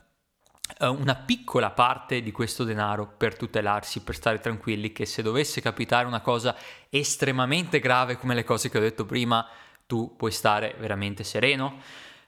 una 0.80 1.14
piccola 1.14 1.71
parte 1.71 2.23
di 2.23 2.33
questo 2.33 2.64
denaro 2.64 3.06
per 3.16 3.37
tutelarsi, 3.37 4.00
per 4.00 4.14
stare 4.14 4.40
tranquilli 4.40 4.92
che 4.92 5.06
se 5.06 5.23
dovesse 5.23 5.61
capitare 5.61 6.06
una 6.06 6.21
cosa 6.21 6.56
estremamente 6.88 7.80
grave 7.80 8.16
come 8.16 8.35
le 8.35 8.44
cose 8.44 8.71
che 8.71 8.78
ho 8.78 8.80
detto 8.80 9.04
prima, 9.04 9.47
tu 9.87 10.14
puoi 10.16 10.33
stare 10.33 10.75
veramente 10.78 11.23
sereno? 11.23 11.80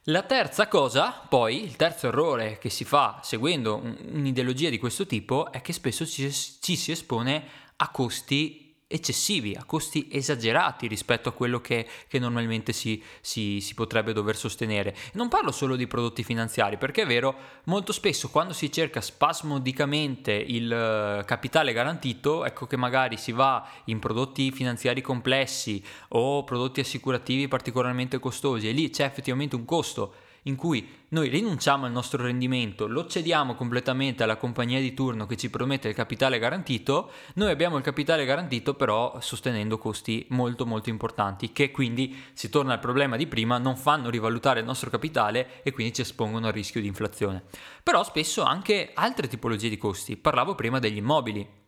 La 0.05 0.23
terza 0.23 0.69
cosa, 0.69 1.11
poi, 1.29 1.65
il 1.65 1.75
terzo 1.75 2.09
errore 2.09 2.59
che 2.59 2.71
si 2.71 2.85
fa 2.85 3.21
seguendo 3.23 3.81
un'ideologia 3.83 4.71
di 4.71 4.79
questo 4.79 5.07
tipo 5.07 5.51
è 5.51 5.61
che 5.63 5.73
spesso 5.73 6.07
ci, 6.07 6.31
ci 6.31 6.77
si 6.77 6.93
espone 6.93 7.45
a 7.77 7.91
costi 7.91 8.66
eccessivi, 8.89 9.57
a 9.59 9.65
costi 9.65 10.09
esagerati 10.13 10.87
rispetto 10.87 11.29
a 11.29 11.33
quello 11.33 11.61
che, 11.61 11.87
che 12.07 12.19
normalmente 12.21 12.73
si, 12.73 13.03
si, 13.21 13.61
si, 13.61 13.75
potrebbe 13.75 14.13
dover 14.13 14.37
sostenere. 14.37 14.95
Non 15.15 15.29
parlo 15.29 15.51
solo 15.51 15.75
di 15.75 15.89
prodotti 15.89 16.23
finanziari, 16.23 16.77
perché 16.79 17.03
è 17.03 17.07
vero, 17.07 17.35
molto 17.65 17.93
spesso 17.93 18.31
quando 18.31 18.53
si 18.53 18.71
cerca 18.71 19.01
spasmodicamente 19.01 20.33
il 20.33 20.73
eh, 20.73 21.25
capitale 21.25 21.73
garantito, 21.73 22.45
ecco 22.45 22.67
che 22.67 22.77
magari 22.77 23.17
si 23.17 23.33
va 23.33 23.69
in 23.87 23.99
prodotti 23.99 24.53
finanziari 24.53 25.01
complessi 25.01 25.83
o 26.11 26.45
prodotti 26.45 26.81
assicurativi 26.81 27.49
particolarmente 27.49 28.21
costosi 28.21 28.69
e 28.69 28.73
lì 28.73 28.91
c'è 28.91 29.05
effettivamente 29.05 29.57
un 29.57 29.65
costo 29.65 30.15
in 30.47 30.57
cui 30.57 31.05
noi 31.09 31.29
rinunciamo 31.29 31.87
al 31.87 31.93
nostro 31.93 32.23
rendimento, 32.23 32.87
lo 32.87 33.07
cediamo 33.07 33.55
completamente 33.55 34.23
alla 34.23 34.37
compagnia 34.37 34.81
di 34.81 34.95
turno 34.95 35.27
che 35.27 35.37
ci 35.37 35.51
promette 35.51 35.89
il 35.89 35.95
capitale 35.95 36.39
garantito, 36.39 37.11
noi 37.35 37.51
abbiamo 37.51 37.77
il 37.77 37.83
capitale 37.83 38.25
garantito 38.25 38.75
però 38.75 39.19
sostenendo 39.21 39.79
costi 39.79 40.27
molto 40.31 40.67
molto 40.67 40.89
importanti 40.89 41.53
che 41.53 41.71
quindi 41.71 42.17
si 42.33 42.49
torna 42.49 42.73
al 42.73 42.81
problema 42.81 43.17
di 43.17 43.27
prima, 43.27 43.59
non 43.59 43.77
fanno 43.77 44.11
rivalutare 44.11 44.61
il 44.61 44.67
nostro 44.67 44.91
capitale 44.91 45.63
e 45.63 45.73
quindi 45.73 45.95
ci 45.95 46.01
espongono 46.01 46.47
al 46.47 46.53
rischio 46.53 46.81
di 46.81 46.87
inflazione. 46.87 47.45
Però 47.83 48.03
spesso 48.03 48.43
anche 48.43 48.91
altre 48.95 49.29
tipologie 49.29 49.69
di 49.69 49.79
costi, 49.79 50.17
parlavo 50.17 50.55
prima 50.55 50.79
degli 50.79 50.97
immobili. 50.97 51.65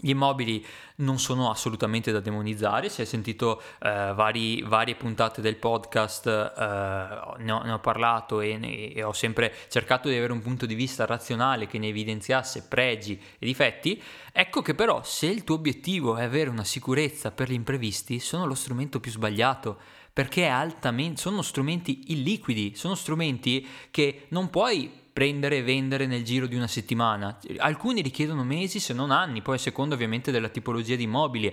Gli 0.00 0.10
immobili 0.10 0.64
non 0.96 1.18
sono 1.18 1.50
assolutamente 1.50 2.12
da 2.12 2.20
demonizzare, 2.20 2.88
si 2.88 3.02
è 3.02 3.04
sentito 3.04 3.60
eh, 3.80 4.12
vari, 4.14 4.62
varie 4.62 4.94
puntate 4.94 5.40
del 5.40 5.56
podcast, 5.56 6.26
eh, 6.26 7.42
ne, 7.42 7.52
ho, 7.52 7.62
ne, 7.62 7.72
ho, 7.72 7.78
parlato 7.80 8.40
e, 8.40 8.92
e, 8.94 9.02
ho 9.02 9.12
sempre 9.12 9.52
cercato 9.68 10.08
di 10.08 10.16
avere 10.16 10.32
un 10.32 10.40
punto 10.40 10.66
di 10.66 10.74
vista 10.74 11.04
razionale 11.04 11.66
che 11.66 11.78
ne 11.78 11.88
evidenziasse 11.88 12.66
pregi 12.68 13.20
e 13.38 13.46
difetti. 13.46 14.00
Ecco 14.32 14.62
che 14.62 14.74
però 14.74 15.02
se 15.02 15.26
il 15.26 15.42
tuo 15.42 15.56
obiettivo 15.56 16.16
è 16.16 16.22
avere 16.22 16.50
una 16.50 16.64
sicurezza 16.64 17.32
per 17.32 17.50
gli 17.50 17.54
imprevisti, 17.54 18.20
sono 18.20 18.46
lo 18.46 18.54
strumento 18.54 19.00
più 19.00 19.10
sbagliato 19.10 19.78
perché 20.12 20.46
altamente, 20.46 21.20
sono 21.20 21.42
strumenti 21.42 22.12
illiquidi, 22.12 22.74
sono 22.74 22.96
strumenti 22.96 23.64
che 23.90 24.26
non 24.30 24.50
puoi 24.50 25.06
prendere 25.18 25.56
e 25.56 25.62
vendere 25.64 26.06
nel 26.06 26.22
giro 26.22 26.46
di 26.46 26.54
una 26.54 26.68
settimana. 26.68 27.40
Alcuni 27.56 28.02
richiedono 28.02 28.44
mesi 28.44 28.78
se 28.78 28.94
non 28.94 29.10
anni, 29.10 29.42
poi 29.42 29.56
a 29.56 29.58
seconda 29.58 29.96
ovviamente 29.96 30.30
della 30.30 30.48
tipologia 30.48 30.94
di 30.94 31.02
immobili. 31.02 31.52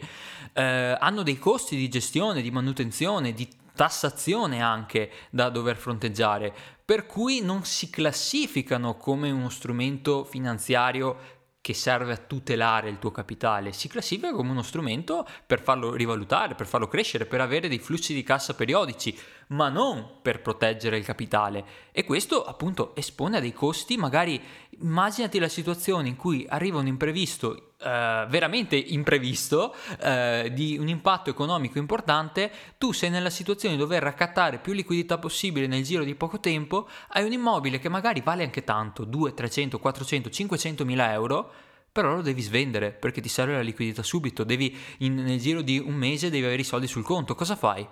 Eh, 0.54 0.96
hanno 1.00 1.24
dei 1.24 1.40
costi 1.40 1.76
di 1.76 1.90
gestione, 1.90 2.44
di 2.44 2.52
manutenzione, 2.52 3.34
di 3.34 3.50
tassazione 3.74 4.62
anche 4.62 5.10
da 5.32 5.50
dover 5.50 5.78
fronteggiare, 5.78 6.54
per 6.86 7.08
cui 7.08 7.42
non 7.42 7.64
si 7.64 7.90
classificano 7.90 8.98
come 8.98 9.32
uno 9.32 9.50
strumento 9.50 10.26
finanziario 10.26 11.35
che 11.66 11.74
serve 11.74 12.14
a 12.14 12.18
tutelare 12.18 12.90
il 12.90 13.00
tuo 13.00 13.10
capitale, 13.10 13.74
si 13.74 13.88
classifica 13.88 14.32
come 14.34 14.52
uno 14.52 14.62
strumento 14.62 15.28
per 15.48 15.64
farlo 15.64 15.96
rivalutare, 15.96 16.54
per 16.54 16.68
farlo 16.68 16.88
crescere, 16.88 17.26
per 17.26 17.42
avere 17.42 17.68
dei 17.68 17.80
flussi 17.80 18.14
di 18.14 18.22
cassa 18.22 18.54
periodici, 18.54 19.18
ma 19.48 19.70
non 19.70 20.20
per 20.22 20.44
proteggere 20.44 20.96
il 20.96 21.04
capitale. 21.04 21.66
E 21.92 22.04
questo 22.04 22.46
appunto 22.46 22.96
espone 22.96 23.38
a 23.38 23.40
dei 23.40 23.52
costi, 23.52 23.98
magari 23.98 24.40
immaginati 24.80 25.40
la 25.40 25.48
situazione 25.48 26.08
in 26.08 26.16
cui 26.16 26.46
arriva 26.48 26.78
un 26.78 26.86
imprevisto, 26.86 27.65
eh, 27.78 28.26
veramente 28.30 28.76
imprevisto, 28.76 29.76
eh, 30.00 30.50
di 30.54 30.78
un 30.78 30.88
impatto 30.88 31.30
economico 31.30 31.78
importante, 31.78 32.52
tu 32.78 32.92
sei 32.92 33.10
nella 33.10 33.30
situazione 33.30 33.76
di 33.76 33.82
dover 33.82 34.02
raccattare 34.02 34.60
più 34.60 34.74
liquidità 34.74 35.18
possibile 35.18 35.68
nel 35.68 35.84
giro 35.84 36.04
di 36.04 36.16
poco 36.16 36.40
tempo, 36.40 36.88
hai 37.10 37.24
un 37.24 37.32
immobile 37.32 37.80
che 37.80 37.90
magari 37.90 38.22
vale 38.22 38.44
anche 38.44 38.64
tanto, 38.64 39.04
2, 39.04 39.34
300, 39.34 39.80
400, 39.80 40.30
500 40.30 40.86
mila 40.86 41.12
euro, 41.12 41.52
però 41.92 42.16
lo 42.16 42.22
devi 42.22 42.42
svendere 42.42 42.92
perché 42.92 43.22
ti 43.22 43.30
serve 43.30 43.54
la 43.54 43.62
liquidità 43.62 44.04
subito, 44.04 44.44
devi 44.44 44.76
in, 45.00 45.16
nel 45.16 45.40
giro 45.40 45.62
di 45.62 45.78
un 45.78 45.94
mese 45.94 46.30
devi 46.30 46.46
avere 46.46 46.62
i 46.62 46.66
soldi 46.66 46.88
sul 46.88 47.04
conto, 47.04 47.36
cosa 47.36 47.56
fai? 47.56 47.88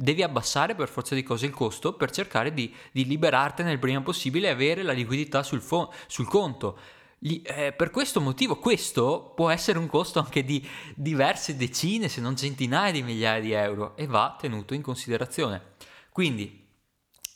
Devi 0.00 0.22
abbassare 0.22 0.76
per 0.76 0.88
forza 0.88 1.16
di 1.16 1.24
cose 1.24 1.46
il 1.46 1.52
costo 1.52 1.94
per 1.94 2.12
cercare 2.12 2.54
di, 2.54 2.72
di 2.92 3.04
liberartene 3.04 3.72
il 3.72 3.80
prima 3.80 4.00
possibile 4.00 4.46
e 4.46 4.50
avere 4.50 4.84
la 4.84 4.92
liquidità 4.92 5.42
sul, 5.42 5.60
fo- 5.60 5.92
sul 6.06 6.28
conto. 6.28 6.78
Gli, 7.18 7.42
eh, 7.44 7.72
per 7.72 7.90
questo 7.90 8.20
motivo, 8.20 8.58
questo 8.58 9.32
può 9.34 9.50
essere 9.50 9.78
un 9.78 9.88
costo 9.88 10.20
anche 10.20 10.44
di 10.44 10.66
diverse 10.94 11.56
decine, 11.56 12.08
se 12.08 12.20
non 12.20 12.36
centinaia 12.36 12.92
di 12.92 13.02
migliaia 13.02 13.40
di 13.40 13.52
euro 13.52 13.96
e 13.96 14.06
va 14.06 14.36
tenuto 14.38 14.74
in 14.74 14.82
considerazione. 14.82 15.74
Quindi, 16.10 16.66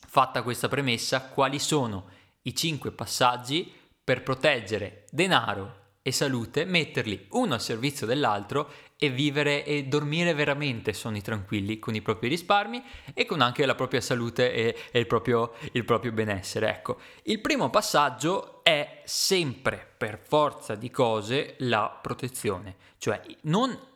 fatta 0.07 0.43
questa 0.43 0.69
premessa, 0.69 1.29
quali 1.29 1.59
sono 1.59 2.09
i 2.43 2.55
5 2.55 2.93
passaggi 2.93 3.73
per 4.05 4.23
proteggere 4.23 5.07
denaro 5.11 5.82
e 6.03 6.11
salute, 6.11 6.65
metterli 6.65 7.27
uno 7.31 7.55
al 7.55 7.61
servizio 7.61 8.07
dell'altro 8.07 8.71
e 8.97 9.09
vivere 9.09 9.65
e 9.65 9.85
dormire 9.85 10.35
veramente 10.35 10.93
sonni 10.93 11.23
tranquilli 11.23 11.79
con 11.79 11.95
i 11.95 12.03
propri 12.03 12.29
risparmi 12.29 12.83
e 13.15 13.25
con 13.25 13.41
anche 13.41 13.65
la 13.65 13.77
propria 13.77 14.01
salute 14.01 14.53
e, 14.53 14.77
e 14.91 14.99
il, 14.99 15.07
proprio, 15.07 15.55
il 15.73 15.85
proprio 15.85 16.13
benessere. 16.13 16.71
Ecco, 16.71 16.99
il 17.25 17.41
primo 17.41 17.71
passaggio 17.71 18.65
è 18.65 19.03
sempre 19.05 19.95
per 19.97 20.21
forza 20.27 20.75
di 20.75 20.91
cose 20.91 21.55
la 21.59 21.99
protezione, 22.03 22.77
cioè 22.99 23.21
non 23.43 23.91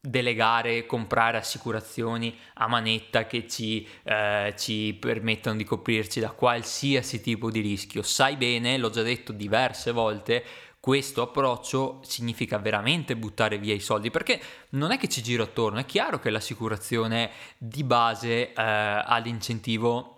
delegare, 0.00 0.86
comprare 0.86 1.38
assicurazioni 1.38 2.36
a 2.54 2.68
manetta 2.68 3.26
che 3.26 3.48
ci, 3.48 3.86
eh, 4.04 4.54
ci, 4.56 4.96
permettano 4.98 5.56
di 5.56 5.64
coprirci 5.64 6.20
da 6.20 6.30
qualsiasi 6.30 7.20
tipo 7.20 7.50
di 7.50 7.60
rischio. 7.60 8.02
Sai 8.02 8.36
bene, 8.36 8.78
l'ho 8.78 8.90
già 8.90 9.02
detto 9.02 9.32
diverse 9.32 9.90
volte, 9.90 10.44
questo 10.88 11.20
approccio 11.20 12.00
significa 12.02 12.56
veramente 12.56 13.14
buttare 13.14 13.58
via 13.58 13.74
i 13.74 13.78
soldi 13.78 14.10
perché 14.10 14.40
non 14.70 14.90
è 14.90 14.96
che 14.96 15.06
ci 15.06 15.22
giro 15.22 15.42
attorno, 15.42 15.80
è 15.80 15.84
chiaro 15.84 16.18
che 16.18 16.30
l'assicurazione 16.30 17.28
di 17.58 17.84
base 17.84 18.54
eh, 18.54 18.54
ha 18.54 19.18
l'incentivo 19.18 20.14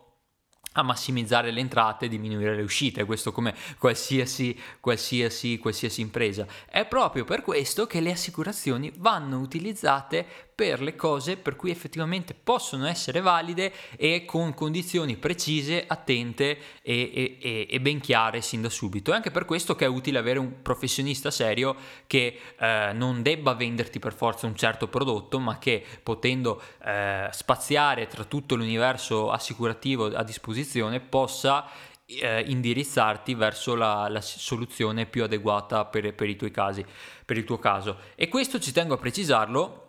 a 0.75 0.85
massimizzare 0.85 1.51
le 1.51 1.59
entrate 1.59 2.05
e 2.05 2.09
diminuire 2.09 2.55
le 2.55 2.63
uscite, 2.63 3.05
questo 3.05 3.33
come 3.33 3.53
qualsiasi, 3.79 4.57
qualsiasi, 4.79 5.59
qualsiasi 5.59 6.03
impresa. 6.03 6.47
È 6.69 6.87
proprio 6.87 7.25
per 7.25 7.43
questo 7.43 7.89
che 7.89 8.01
le 8.01 8.13
assicurazioni 8.13 8.93
vanno 8.99 9.41
utilizzate 9.41 10.50
per 10.61 10.83
le 10.83 10.95
cose 10.95 11.39
per 11.39 11.57
cui 11.57 11.71
effettivamente 11.71 12.35
possono 12.35 12.87
essere 12.87 13.23
valide 13.23 13.73
e 13.97 14.27
con 14.27 14.53
condizioni 14.53 15.17
precise, 15.17 15.87
attente 15.87 16.59
e, 16.83 17.39
e, 17.41 17.67
e 17.71 17.81
ben 17.81 17.99
chiare 17.99 18.43
sin 18.43 18.61
da 18.61 18.69
subito. 18.69 19.11
È 19.11 19.15
anche 19.15 19.31
per 19.31 19.47
questo 19.47 19.75
che 19.75 19.87
è 19.87 19.89
utile 19.89 20.19
avere 20.19 20.39
un 20.39 20.61
professionista 20.61 21.31
serio 21.31 21.75
che 22.07 22.39
eh, 22.59 22.91
non 22.93 23.23
debba 23.23 23.55
venderti 23.55 23.99
per 23.99 24.13
forza 24.13 24.47
un 24.47 24.55
certo 24.55 24.87
prodotto, 24.89 25.39
ma 25.39 25.59
che 25.59 25.83
potendo 26.03 26.61
eh, 26.85 27.29
spaziare 27.31 28.07
tra 28.07 28.25
tutto 28.25 28.55
l'universo 28.55 29.31
assicurativo 29.31 30.15
a 30.15 30.23
disposizione 30.23 31.01
possa 31.01 31.67
eh, 32.05 32.45
indirizzarti 32.47 33.33
verso 33.33 33.75
la, 33.75 34.09
la, 34.11 34.21
soluzione 34.21 35.07
più 35.07 35.23
adeguata 35.23 35.87
per, 35.87 36.13
per 36.15 36.29
i 36.29 36.37
tuoi 36.37 36.51
casi, 36.51 36.85
per 37.25 37.39
il 37.39 37.45
tuo 37.45 37.59
caso. 37.59 37.97
E 38.15 38.29
questo 38.29 38.59
ci 38.59 38.73
tengo 38.73 38.93
a 38.93 38.99
precisarlo 38.99 39.89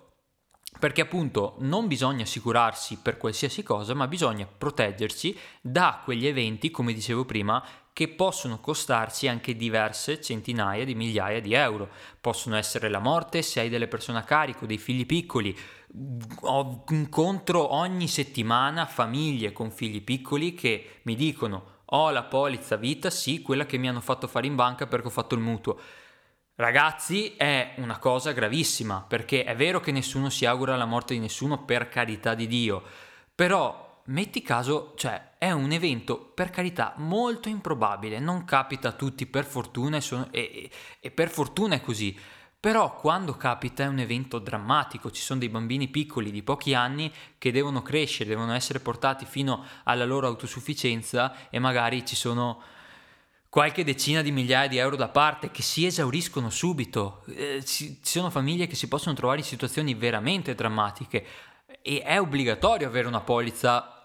perché 0.80 1.02
appunto 1.02 1.56
non 1.60 1.88
bisogna 1.88 2.24
assicurarsi 2.24 3.00
per 3.02 3.18
qualsiasi 3.18 3.62
cosa, 3.62 3.94
ma 3.94 4.08
bisogna 4.08 4.48
proteggersi 4.48 5.38
da 5.62 6.02
quegli 6.04 6.26
eventi, 6.26 6.72
come 6.72 6.94
dicevo 6.94 7.26
prima, 7.26 7.64
che 7.94 8.08
possono 8.08 8.60
costarci 8.60 9.28
anche 9.28 9.56
diverse 9.56 10.22
centinaia 10.22 10.86
di 10.86 10.96
migliaia 10.96 11.42
di 11.42 11.54
euro. 11.54 11.90
Possono 12.20 12.56
essere 12.56 12.90
la 12.90 13.00
morte 13.00 13.42
se 13.42 13.60
hai 13.60 13.70
delle 13.70 13.88
persone 13.88 14.20
a 14.20 14.24
carico, 14.24 14.66
dei 14.66 14.78
figli 14.78 15.06
piccoli. 15.06 15.56
Ho, 16.44 16.84
incontro 16.90 17.74
ogni 17.74 18.08
settimana 18.08 18.86
famiglie 18.86 19.52
con 19.52 19.72
figli 19.72 20.02
piccoli 20.02 20.54
che 20.54 21.02
mi 21.04 21.16
dicono 21.16 21.80
ho 21.94 22.10
la 22.12 22.24
polizza 22.24 22.78
vita, 22.78 23.10
sì, 23.10 23.42
quella 23.42 23.66
che 23.66 23.78
mi 23.78 23.90
hanno 23.90 24.00
fatto 24.00 24.28
fare 24.28 24.48
in 24.48 24.56
banca 24.56 24.88
perché 24.88 25.08
ho 25.08 25.12
fatto 25.12 25.36
il 25.36 25.42
mutuo. 25.42 25.78
Ragazzi, 26.62 27.34
è 27.38 27.74
una 27.78 27.98
cosa 27.98 28.34
gravissima, 28.34 29.04
perché 29.08 29.44
è 29.46 29.56
vero 29.56 29.80
che 29.80 29.92
nessuno 29.92 30.30
si 30.30 30.46
augura 30.46 30.76
la 30.76 30.86
morte 30.86 31.16
di 31.16 31.20
nessuno 31.20 31.66
per 31.66 31.90
carità 31.90 32.36
di 32.36 32.46
Dio, 32.46 32.84
però 33.34 34.04
metti 34.06 34.44
caso, 34.44 34.94
cioè, 34.96 35.38
è 35.40 35.50
un 35.50 35.72
evento 35.72 36.20
per 36.20 36.52
carità 36.52 36.94
molto 36.98 37.50
improbabile, 37.50 38.20
non 38.20 38.46
capita 38.46 38.90
a 38.90 38.92
tutti 38.92 39.26
per 39.26 39.44
fortuna 39.44 39.98
e, 39.98 40.02
sono, 40.02 40.28
e, 40.30 40.70
e 41.00 41.10
per 41.10 41.30
fortuna 41.30 41.74
è 41.74 41.82
così. 41.82 42.16
Però 42.60 42.96
quando 42.96 43.36
capita 43.38 43.82
è 43.82 43.88
un 43.88 43.98
evento 43.98 44.38
drammatico, 44.38 45.10
ci 45.10 45.24
sono 45.24 45.40
dei 45.40 45.50
bambini 45.50 45.88
piccoli 45.88 46.30
di 46.30 46.44
pochi 46.44 46.76
anni 46.76 47.12
che 47.40 47.52
devono 47.52 47.82
crescere, 47.82 48.30
devono 48.30 48.54
essere 48.54 48.80
portati 48.80 49.26
fino 49.26 49.66
alla 49.86 50.06
loro 50.06 50.28
autosufficienza 50.28 51.50
e 51.50 51.58
magari 51.58 52.06
ci 52.06 52.16
sono 52.16 52.62
qualche 53.52 53.84
decina 53.84 54.22
di 54.22 54.32
migliaia 54.32 54.70
di 54.70 54.78
euro 54.78 54.96
da 54.96 55.10
parte 55.10 55.52
che 55.52 55.62
si 55.62 55.86
esauriscono 55.86 56.50
subito. 56.50 57.26
Eh, 57.36 57.62
ci, 57.66 58.00
ci 58.02 58.12
sono 58.18 58.30
famiglie 58.30 58.66
che 58.66 58.76
si 58.76 58.88
possono 58.88 59.14
trovare 59.14 59.40
in 59.40 59.46
situazioni 59.46 59.94
veramente 59.94 60.56
drammatiche. 60.56 61.26
E 61.82 62.02
è 62.02 62.18
obbligatorio 62.18 62.88
avere 62.88 63.10
una 63.10 63.20
polizza 63.20 63.98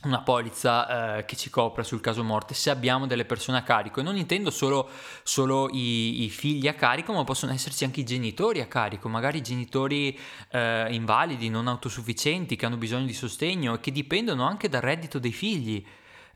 una 0.00 0.20
polizza 0.20 1.16
eh, 1.16 1.24
che 1.24 1.34
ci 1.34 1.50
copra 1.50 1.82
sul 1.82 2.00
caso 2.00 2.22
morte 2.22 2.54
se 2.54 2.70
abbiamo 2.70 3.08
delle 3.08 3.24
persone 3.24 3.58
a 3.58 3.62
carico. 3.62 3.98
E 3.98 4.04
non 4.04 4.16
intendo 4.16 4.52
solo, 4.52 4.88
solo 5.24 5.68
i, 5.72 6.22
i, 6.22 6.30
figli 6.30 6.68
a 6.68 6.74
carico 6.74 7.12
ma 7.12 7.24
possono 7.24 7.50
esserci 7.50 7.82
anche 7.82 7.98
i 7.98 8.04
genitori 8.04 8.60
a 8.60 8.68
carico 8.68 9.08
magari 9.08 9.42
genitori 9.42 10.16
eh, 10.52 10.86
invalidi 10.94 11.48
non 11.48 11.66
autosufficienti 11.66 12.54
che 12.54 12.64
hanno 12.64 12.76
bisogno 12.76 13.06
di 13.06 13.12
sostegno 13.12 13.74
e 13.74 13.80
che 13.80 13.90
dipendono 13.90 14.46
anche 14.46 14.68
dal 14.68 14.82
reddito 14.82 15.18
dei 15.18 15.32
figli 15.32 15.84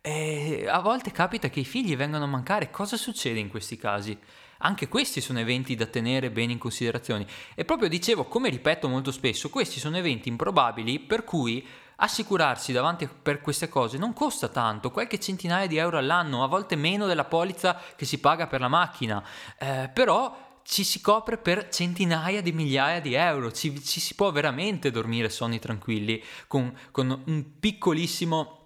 e 0.04 0.66
a 0.68 0.80
volte 0.80 1.12
capita 1.12 1.48
che 1.48 1.60
i 1.60 1.64
figli 1.64 1.96
vengano 1.96 2.24
a 2.24 2.28
mancare 2.28 2.72
cosa 2.72 2.96
succede 2.96 3.38
in 3.38 3.48
questi 3.48 3.76
casi? 3.76 4.18
Anche 4.58 4.88
questi 4.88 5.20
sono 5.20 5.38
eventi 5.38 5.76
da 5.76 5.86
tenere 5.86 6.32
bene 6.32 6.52
in 6.52 6.58
considerazione. 6.58 7.24
E 7.54 7.64
proprio 7.64 7.88
dicevo, 7.88 8.24
come 8.24 8.48
ripeto 8.48 8.88
molto 8.88 9.12
spesso, 9.12 9.48
questi 9.48 9.78
sono 9.78 9.96
eventi 9.96 10.28
improbabili 10.28 10.98
per 10.98 11.22
cui 11.22 11.64
assicurarsi 11.96 12.72
davanti 12.72 13.08
per 13.08 13.40
queste 13.40 13.68
cose 13.68 13.96
non 13.96 14.12
costa 14.12 14.48
tanto, 14.48 14.90
qualche 14.90 15.20
centinaia 15.20 15.68
di 15.68 15.76
euro 15.76 15.98
all'anno, 15.98 16.42
a 16.42 16.48
volte 16.48 16.74
meno 16.74 17.06
della 17.06 17.24
polizza 17.24 17.80
che 17.94 18.04
si 18.04 18.18
paga 18.18 18.48
per 18.48 18.60
la 18.60 18.68
macchina, 18.68 19.24
eh, 19.56 19.88
però 19.92 20.50
ci 20.64 20.82
si 20.82 21.00
copre 21.00 21.38
per 21.38 21.68
centinaia 21.68 22.40
di 22.42 22.50
migliaia 22.50 23.00
di 23.00 23.14
euro, 23.14 23.52
ci, 23.52 23.80
ci 23.84 24.00
si 24.00 24.16
può 24.16 24.32
veramente 24.32 24.90
dormire 24.90 25.28
sonni 25.28 25.60
tranquilli 25.60 26.22
con, 26.48 26.76
con 26.90 27.22
un 27.24 27.44
piccolissimo 27.60 28.61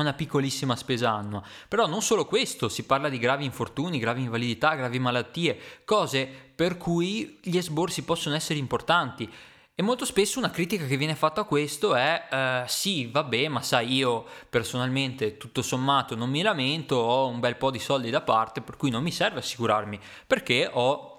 una 0.00 0.14
piccolissima 0.14 0.76
spesa 0.76 1.10
annua. 1.10 1.42
Però 1.68 1.86
non 1.86 2.02
solo 2.02 2.24
questo, 2.24 2.68
si 2.68 2.84
parla 2.84 3.08
di 3.08 3.18
gravi 3.18 3.44
infortuni, 3.44 3.98
gravi 3.98 4.22
invalidità, 4.22 4.74
gravi 4.74 4.98
malattie, 4.98 5.58
cose 5.84 6.28
per 6.54 6.76
cui 6.76 7.38
gli 7.42 7.56
esborsi 7.56 8.02
possono 8.02 8.34
essere 8.34 8.58
importanti. 8.58 9.30
E 9.74 9.82
molto 9.82 10.04
spesso 10.04 10.38
una 10.38 10.50
critica 10.50 10.84
che 10.84 10.98
viene 10.98 11.14
fatta 11.14 11.40
a 11.40 11.44
questo 11.44 11.94
è 11.94 12.28
eh, 12.30 12.64
sì, 12.68 13.06
vabbè, 13.06 13.48
ma 13.48 13.62
sai, 13.62 13.94
io 13.94 14.26
personalmente 14.50 15.38
tutto 15.38 15.62
sommato 15.62 16.14
non 16.14 16.28
mi 16.28 16.42
lamento, 16.42 16.96
ho 16.96 17.26
un 17.26 17.40
bel 17.40 17.56
po' 17.56 17.70
di 17.70 17.78
soldi 17.78 18.10
da 18.10 18.20
parte, 18.20 18.60
per 18.60 18.76
cui 18.76 18.90
non 18.90 19.02
mi 19.02 19.10
serve 19.10 19.38
assicurarmi, 19.38 19.98
perché 20.26 20.68
ho 20.70 21.11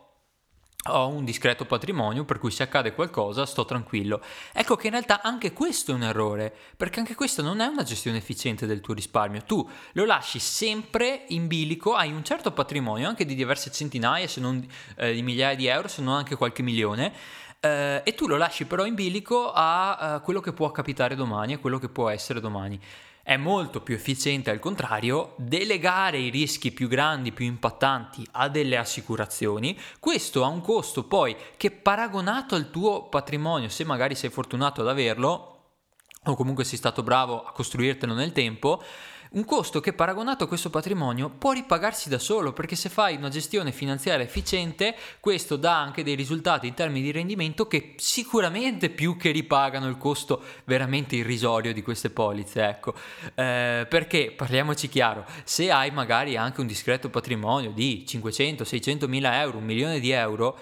ho 0.90 1.08
un 1.08 1.24
discreto 1.24 1.66
patrimonio 1.66 2.26
per 2.26 2.40
cui 2.40 2.52
se 2.52 2.64
accade 2.64 2.94
qualcosa 2.94 3.46
sto 3.46 3.64
tranquillo. 3.64 4.22
Ecco 4.52 4.76
che 4.76 4.88
in 4.88 4.94
realtà 4.94 5.22
anche 5.22 5.54
questo 5.54 5.92
è 5.92 5.96
un 5.96 6.04
errore, 6.04 6.54
perché 6.76 7.00
anche 7.00 7.16
questa 7.16 7.42
non 7.42 7.62
è 7.62 7.66
una 7.68 7.84
gestione 7.84 8.18
efficiente 8.18 8.66
del 8.66 8.82
tuo 8.82 8.94
risparmio. 8.94 9.44
Tu 9.44 9.68
lo 9.94 10.06
lasci 10.06 10.40
sempre 10.40 11.24
in 11.30 11.48
bilico, 11.48 11.94
hai 11.96 12.12
un 12.12 12.24
certo 12.24 12.52
patrimonio, 12.52 13.08
anche 13.08 13.26
di 13.26 13.36
diverse 13.36 13.72
centinaia, 13.72 14.28
se 14.28 14.42
non 14.42 14.66
eh, 14.98 15.14
di 15.14 15.22
migliaia 15.22 15.56
di 15.56 15.68
euro, 15.68 15.88
se 15.88 16.02
non 16.02 16.16
anche 16.16 16.36
qualche 16.36 16.64
milione, 16.64 17.14
eh, 17.62 18.02
e 18.04 18.14
tu 18.14 18.28
lo 18.28 18.36
lasci 18.36 18.66
però 18.66 18.86
in 18.86 18.96
bilico 18.96 19.54
a, 19.54 19.96
a 19.96 20.20
quello 20.20 20.42
che 20.42 20.52
può 20.52 20.70
capitare 20.72 21.16
domani, 21.16 21.54
a 21.54 21.60
quello 21.60 21.80
che 21.80 21.88
può 21.88 22.10
essere 22.10 22.42
domani. 22.42 22.80
È 23.26 23.38
molto 23.38 23.80
più 23.80 23.96
efficiente 23.96 24.50
al 24.50 24.60
contrario 24.60 25.36
delegare 25.38 26.18
i 26.18 26.30
rischi 26.30 26.74
più 26.74 26.90
grandi, 26.90 27.32
più 27.32 27.46
impattanti 27.46 28.28
a 28.32 28.50
delle 28.50 28.76
assicurazioni. 28.76 29.80
Questo 29.98 30.44
ha 30.44 30.48
un 30.48 30.60
costo 30.60 31.06
poi 31.06 31.34
che 31.56 31.72
paragonato 31.72 32.56
al 32.56 32.70
tuo 32.70 33.08
patrimonio, 33.08 33.70
se 33.70 33.86
magari 33.86 34.14
sei 34.14 34.30
fortunato 34.30 34.82
ad 34.82 34.90
averlo, 34.90 35.52
o 36.26 36.36
comunque 36.36 36.66
sei 36.66 36.78
stato 36.78 37.02
bravo 37.02 37.42
a 37.42 37.54
costruirtelo 37.54 38.14
nel 38.14 38.34
tempo, 38.34 38.84
un 39.34 39.46
costo 39.46 39.80
che 39.80 39.94
paragonato 39.94 40.44
a 40.44 40.48
questo 40.48 40.70
patrimonio 40.70 41.30
può 41.30 41.54
ripagarsi 41.54 42.08
da 42.08 42.20
solo 42.20 42.54
perché 42.54 42.76
se 42.76 42.90
fai 42.90 43.16
una 43.16 43.30
gestione 43.30 43.72
finanziaria 43.72 44.24
efficiente 44.26 44.96
questo 45.20 45.56
dà 45.56 45.80
anche 45.80 46.04
dei 46.04 46.14
risultati 46.14 46.68
in 46.68 46.76
termini 46.76 47.02
di 47.02 47.12
rendimento 47.12 47.66
che 47.66 47.96
sicuramente 47.98 48.90
più 48.90 49.18
che 49.18 49.32
ripagano 49.32 49.88
il 49.88 49.98
costo 49.98 50.42
veramente 50.66 51.16
irrisorio 51.16 51.74
di 51.74 51.82
queste 51.82 52.12
polizze 52.12 52.68
ecco. 52.68 52.94
Eh, 53.34 53.88
perché 53.90 54.34
parliamoci 54.36 54.88
chiaro 54.88 55.26
se 55.44 55.72
hai 55.72 55.90
magari 55.90 56.38
anche 56.38 56.62
un 56.62 56.68
discreto 56.68 57.10
patrimonio 57.10 57.72
di 57.72 58.06
500 58.06 58.64
600 58.64 59.08
mila 59.08 59.42
euro 59.42 59.58
un 59.58 59.66
milione 59.66 60.00
di 60.00 60.12
euro 60.12 60.58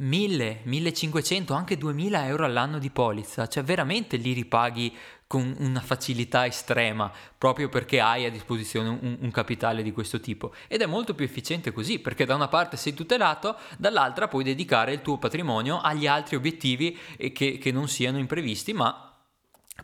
1000, 0.00 0.60
1500, 0.62 1.54
anche 1.54 1.76
2000 1.76 2.26
euro 2.26 2.44
all'anno 2.44 2.78
di 2.78 2.90
polizza, 2.90 3.48
cioè 3.48 3.64
veramente 3.64 4.16
li 4.16 4.32
ripaghi 4.32 4.94
con 5.26 5.56
una 5.58 5.80
facilità 5.80 6.46
estrema, 6.46 7.12
proprio 7.36 7.68
perché 7.68 8.00
hai 8.00 8.24
a 8.24 8.30
disposizione 8.30 8.88
un, 8.88 9.18
un, 9.20 9.30
capitale 9.30 9.82
di 9.82 9.92
questo 9.92 10.20
tipo. 10.20 10.54
Ed 10.68 10.82
è 10.82 10.86
molto 10.86 11.14
più 11.14 11.24
efficiente 11.24 11.72
così, 11.72 11.98
perché 11.98 12.24
da 12.24 12.34
una 12.34 12.48
parte 12.48 12.76
sei 12.76 12.94
tutelato, 12.94 13.56
dall'altra 13.76 14.28
puoi 14.28 14.44
dedicare 14.44 14.92
il 14.92 15.02
tuo 15.02 15.18
patrimonio 15.18 15.80
agli 15.80 16.06
altri 16.06 16.36
obiettivi 16.36 16.96
che, 17.32 17.58
che 17.58 17.72
non 17.72 17.88
siano 17.88 18.18
imprevisti, 18.18 18.72
ma 18.72 19.14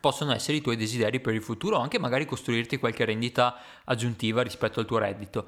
possono 0.00 0.32
essere 0.32 0.56
i 0.56 0.60
tuoi 0.60 0.76
desideri 0.76 1.20
per 1.20 1.34
il 1.34 1.42
futuro, 1.42 1.78
anche 1.78 1.98
magari 1.98 2.24
costruirti 2.24 2.78
qualche 2.78 3.04
rendita 3.04 3.56
aggiuntiva 3.84 4.42
rispetto 4.42 4.80
al 4.80 4.86
tuo 4.86 4.98
reddito. 4.98 5.46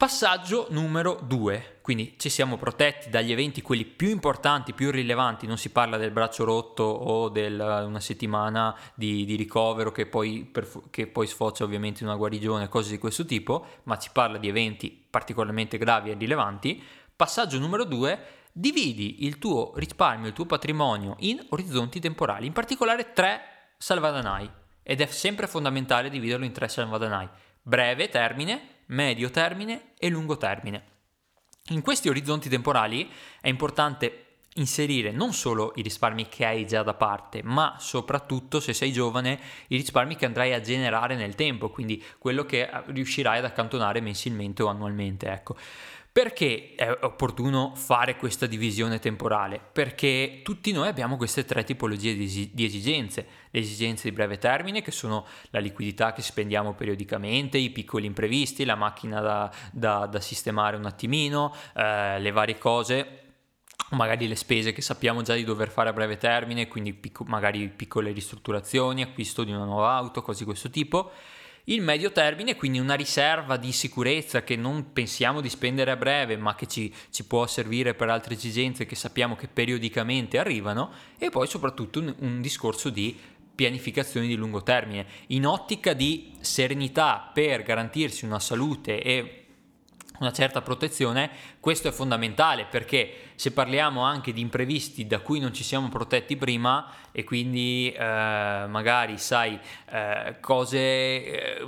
Passaggio 0.00 0.66
numero 0.70 1.20
2, 1.22 1.80
quindi 1.82 2.14
ci 2.16 2.30
siamo 2.30 2.56
protetti 2.56 3.10
dagli 3.10 3.32
eventi 3.32 3.60
quelli 3.60 3.84
più 3.84 4.08
importanti, 4.08 4.72
più 4.72 4.90
rilevanti, 4.90 5.46
non 5.46 5.58
si 5.58 5.68
parla 5.68 5.98
del 5.98 6.10
braccio 6.10 6.44
rotto 6.44 6.84
o 6.84 7.28
di 7.28 7.42
una 7.42 8.00
settimana 8.00 8.74
di, 8.94 9.26
di 9.26 9.36
ricovero 9.36 9.92
che 9.92 10.06
poi, 10.06 10.48
per, 10.50 10.66
che 10.88 11.06
poi, 11.06 11.26
sfocia 11.26 11.64
ovviamente 11.64 12.02
in 12.02 12.08
una 12.08 12.16
guarigione, 12.16 12.70
cose 12.70 12.92
di 12.92 12.96
questo 12.96 13.26
tipo, 13.26 13.66
ma 13.82 14.00
si 14.00 14.08
parla 14.10 14.38
di 14.38 14.48
eventi 14.48 14.88
particolarmente 15.10 15.76
gravi 15.76 16.08
e 16.08 16.14
rilevanti. 16.14 16.82
Passaggio 17.14 17.58
numero 17.58 17.84
2, 17.84 18.24
dividi 18.52 19.26
il 19.26 19.38
tuo 19.38 19.72
risparmio, 19.76 20.28
il 20.28 20.32
tuo 20.32 20.46
patrimonio 20.46 21.16
in 21.18 21.44
orizzonti 21.50 22.00
temporali, 22.00 22.46
in 22.46 22.54
particolare 22.54 23.12
tre 23.12 23.74
salvadanai. 23.76 24.50
Ed 24.82 25.02
è 25.02 25.06
sempre 25.06 25.46
fondamentale 25.46 26.08
dividerlo 26.08 26.46
in 26.46 26.52
tre 26.52 26.68
salvadanai, 26.68 27.28
breve 27.62 28.08
termine, 28.08 28.82
medio 28.86 29.30
termine 29.30 29.92
e 29.98 30.08
lungo 30.08 30.36
termine. 30.36 30.84
In 31.68 31.82
questi 31.82 32.08
orizzonti 32.08 32.48
temporali 32.48 33.08
è 33.40 33.48
importante 33.48 34.24
inserire 34.54 35.12
non 35.12 35.32
solo 35.32 35.72
i 35.76 35.82
risparmi 35.82 36.28
che 36.28 36.44
hai 36.44 36.66
già 36.66 36.82
da 36.82 36.94
parte, 36.94 37.42
ma 37.42 37.76
soprattutto 37.78 38.58
se 38.58 38.72
sei 38.72 38.90
giovane 38.90 39.38
i 39.68 39.76
risparmi 39.76 40.16
che 40.16 40.26
andrai 40.26 40.52
a 40.52 40.60
generare 40.60 41.14
nel 41.14 41.36
tempo, 41.36 41.70
quindi 41.70 42.02
quello 42.18 42.44
che 42.44 42.68
riuscirai 42.86 43.38
ad 43.38 43.44
accantonare 43.44 44.00
mensilmente 44.00 44.62
o 44.62 44.66
annualmente, 44.66 45.30
ecco. 45.30 45.56
Perché 46.12 46.74
è 46.74 46.90
opportuno 47.02 47.72
fare 47.76 48.16
questa 48.16 48.46
divisione 48.46 48.98
temporale? 48.98 49.60
Perché 49.72 50.40
tutti 50.42 50.72
noi 50.72 50.88
abbiamo 50.88 51.16
queste 51.16 51.44
tre 51.44 51.62
tipologie 51.62 52.14
di, 52.14 52.64
esigenze. 52.64 53.26
Le 53.48 53.60
esigenze 53.60 54.08
di 54.08 54.14
breve 54.14 54.36
termine, 54.36 54.82
che 54.82 54.90
sono 54.90 55.24
la 55.50 55.60
liquidità 55.60 56.12
che 56.12 56.22
spendiamo 56.22 56.74
periodicamente, 56.74 57.58
i 57.58 57.70
piccoli 57.70 58.06
imprevisti, 58.06 58.64
la 58.64 58.74
macchina 58.74 59.20
da, 59.20 59.52
da, 59.70 60.06
da 60.06 60.20
sistemare 60.20 60.76
un 60.76 60.86
attimino, 60.86 61.54
eh, 61.76 62.18
le 62.18 62.30
varie 62.32 62.58
cose 62.58 63.18
magari 63.92 64.28
le 64.28 64.36
spese 64.36 64.72
che 64.72 64.82
sappiamo 64.82 65.22
già 65.22 65.34
di 65.34 65.42
dover 65.42 65.68
fare 65.68 65.88
a 65.88 65.92
breve 65.92 66.16
termine, 66.16 66.68
quindi 66.68 66.92
picco, 66.92 67.24
magari 67.24 67.68
piccole 67.68 68.12
ristrutturazioni, 68.12 69.02
acquisto 69.02 69.42
di 69.42 69.50
una 69.50 69.64
nuova 69.64 69.94
auto, 69.94 70.22
cose 70.22 70.40
di 70.40 70.44
questo 70.44 70.70
tipo 70.70 71.10
il 71.64 71.82
medio 71.82 72.12
termine, 72.12 72.56
quindi 72.56 72.78
una 72.78 72.94
riserva 72.94 73.56
di 73.56 73.72
sicurezza 73.72 74.42
che 74.42 74.56
non 74.56 74.92
pensiamo 74.92 75.40
di 75.40 75.48
spendere 75.48 75.90
a 75.90 75.96
breve, 75.96 76.36
ma 76.36 76.54
che 76.54 76.66
ci, 76.66 76.92
ci 77.10 77.24
può 77.24 77.46
servire 77.46 77.94
per 77.94 78.08
altre 78.08 78.34
esigenze 78.34 78.86
che 78.86 78.96
sappiamo 78.96 79.36
che 79.36 79.48
periodicamente 79.48 80.38
arrivano, 80.38 80.92
e 81.18 81.30
poi 81.30 81.46
soprattutto 81.46 82.00
un, 82.00 82.14
un 82.18 82.40
discorso 82.40 82.90
di 82.90 83.16
pianificazione 83.54 84.26
di 84.26 84.36
lungo 84.36 84.62
termine, 84.62 85.06
in 85.28 85.46
ottica 85.46 85.92
di 85.92 86.32
serenità 86.40 87.30
per 87.32 87.62
garantirsi 87.62 88.24
una 88.24 88.40
salute 88.40 89.02
e 89.02 89.39
una 90.20 90.32
certa 90.32 90.60
protezione, 90.60 91.30
questo 91.60 91.88
è 91.88 91.90
fondamentale 91.90 92.66
perché 92.70 93.30
se 93.34 93.52
parliamo 93.52 94.02
anche 94.02 94.32
di 94.32 94.40
imprevisti 94.40 95.06
da 95.06 95.20
cui 95.20 95.40
non 95.40 95.52
ci 95.52 95.64
siamo 95.64 95.88
protetti 95.88 96.36
prima 96.36 96.92
e 97.10 97.24
quindi 97.24 97.90
eh, 97.90 97.98
magari 98.68 99.16
sai 99.18 99.58
eh, 99.90 100.36
cose, 100.40 100.78
eh, 100.78 101.66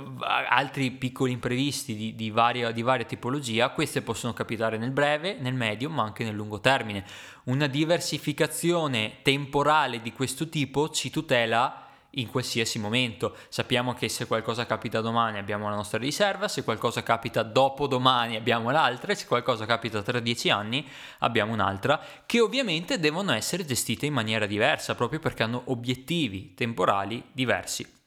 altri 0.49 0.91
piccoli 0.91 1.31
imprevisti 1.31 1.95
di, 1.95 2.15
di, 2.15 2.29
varia, 2.29 2.71
di 2.71 2.83
varia 2.83 3.05
tipologia, 3.05 3.69
queste 3.69 4.03
possono 4.03 4.33
capitare 4.33 4.77
nel 4.77 4.91
breve, 4.91 5.35
nel 5.39 5.55
medio 5.55 5.89
ma 5.89 6.03
anche 6.03 6.23
nel 6.23 6.35
lungo 6.35 6.59
termine. 6.59 7.03
Una 7.45 7.67
diversificazione 7.67 9.17
temporale 9.23 10.01
di 10.01 10.13
questo 10.13 10.47
tipo 10.47 10.89
ci 10.89 11.09
tutela 11.09 11.82
in 12.15 12.27
qualsiasi 12.29 12.79
momento. 12.79 13.35
Sappiamo 13.49 13.93
che 13.93 14.09
se 14.09 14.27
qualcosa 14.27 14.65
capita 14.65 15.01
domani 15.01 15.37
abbiamo 15.37 15.69
la 15.69 15.75
nostra 15.75 15.97
riserva, 15.97 16.47
se 16.47 16.63
qualcosa 16.63 17.03
capita 17.03 17.43
dopo 17.43 17.87
domani 17.87 18.35
abbiamo 18.35 18.71
l'altra 18.71 19.13
se 19.15 19.25
qualcosa 19.25 19.65
capita 19.65 20.01
tra 20.01 20.19
dieci 20.19 20.49
anni 20.49 20.87
abbiamo 21.19 21.53
un'altra, 21.53 21.99
che 22.25 22.39
ovviamente 22.39 22.99
devono 22.99 23.31
essere 23.33 23.65
gestite 23.65 24.05
in 24.05 24.13
maniera 24.13 24.45
diversa 24.45 24.95
proprio 24.95 25.19
perché 25.19 25.43
hanno 25.43 25.63
obiettivi 25.65 26.53
temporali 26.53 27.23
diversi. 27.31 28.01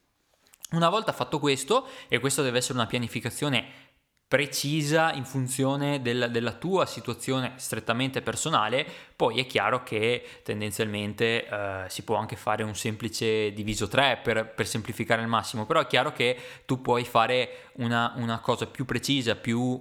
Una 0.72 0.88
volta 0.88 1.12
fatto 1.12 1.38
questo, 1.38 1.86
e 2.08 2.18
questa 2.18 2.42
deve 2.42 2.58
essere 2.58 2.74
una 2.74 2.86
pianificazione 2.86 3.85
precisa 4.28 5.12
in 5.12 5.24
funzione 5.24 6.02
del, 6.02 6.28
della 6.32 6.52
tua 6.52 6.84
situazione 6.84 7.52
strettamente 7.56 8.22
personale, 8.22 8.84
poi 9.14 9.38
è 9.38 9.46
chiaro 9.46 9.84
che 9.84 10.40
tendenzialmente 10.42 11.46
eh, 11.46 11.84
si 11.88 12.02
può 12.02 12.16
anche 12.16 12.34
fare 12.34 12.64
un 12.64 12.74
semplice 12.74 13.52
diviso 13.52 13.86
3 13.86 14.20
per, 14.22 14.52
per, 14.52 14.66
semplificare 14.66 15.22
al 15.22 15.28
massimo, 15.28 15.64
però 15.64 15.80
è 15.80 15.86
chiaro 15.86 16.12
che 16.12 16.36
tu 16.64 16.80
puoi 16.80 17.04
fare 17.04 17.70
una, 17.74 18.14
una 18.16 18.40
cosa 18.40 18.66
più 18.66 18.84
precisa, 18.84 19.36
più, 19.36 19.80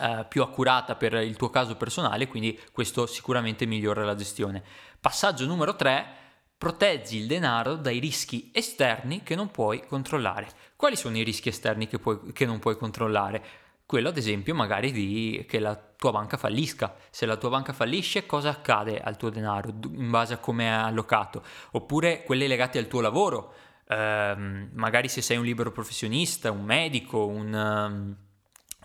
eh, 0.00 0.26
più 0.28 0.42
accurata 0.42 0.96
per 0.96 1.14
il 1.14 1.36
tuo 1.36 1.48
caso 1.48 1.76
personale, 1.76 2.26
quindi 2.26 2.58
questo 2.72 3.06
sicuramente 3.06 3.66
migliora 3.66 4.04
la 4.04 4.16
gestione. 4.16 4.64
Passaggio 5.00 5.46
numero 5.46 5.76
3 5.76 6.26
proteggi 6.58 7.18
il 7.18 7.28
denaro 7.28 7.76
dai 7.76 8.00
rischi 8.00 8.50
esterni 8.52 9.22
che 9.22 9.36
non 9.36 9.50
puoi 9.50 9.86
controllare. 9.86 10.48
Quali 10.74 10.96
sono 10.96 11.16
i 11.16 11.22
rischi 11.22 11.48
esterni 11.48 11.86
che, 11.86 12.00
puoi, 12.00 12.32
che 12.32 12.44
non 12.44 12.58
puoi 12.58 12.76
controllare? 12.76 13.42
Quello 13.86 14.08
ad 14.08 14.18
esempio 14.18 14.54
magari 14.54 14.90
di 14.90 15.46
che 15.48 15.60
la 15.60 15.74
tua 15.76 16.10
banca 16.10 16.36
fallisca. 16.36 16.94
Se 17.10 17.24
la 17.26 17.36
tua 17.36 17.48
banca 17.48 17.72
fallisce 17.72 18.26
cosa 18.26 18.50
accade 18.50 19.00
al 19.00 19.16
tuo 19.16 19.30
denaro 19.30 19.72
in 19.94 20.10
base 20.10 20.34
a 20.34 20.38
come 20.38 20.64
è 20.64 20.68
allocato? 20.68 21.42
Oppure 21.70 22.24
quelle 22.24 22.48
legate 22.48 22.78
al 22.78 22.88
tuo 22.88 23.00
lavoro. 23.00 23.54
Eh, 23.86 24.68
magari 24.72 25.08
se 25.08 25.22
sei 25.22 25.38
un 25.38 25.44
libero 25.44 25.70
professionista, 25.70 26.50
un 26.50 26.64
medico, 26.64 27.24
un, 27.24 27.54
um, 27.54 28.16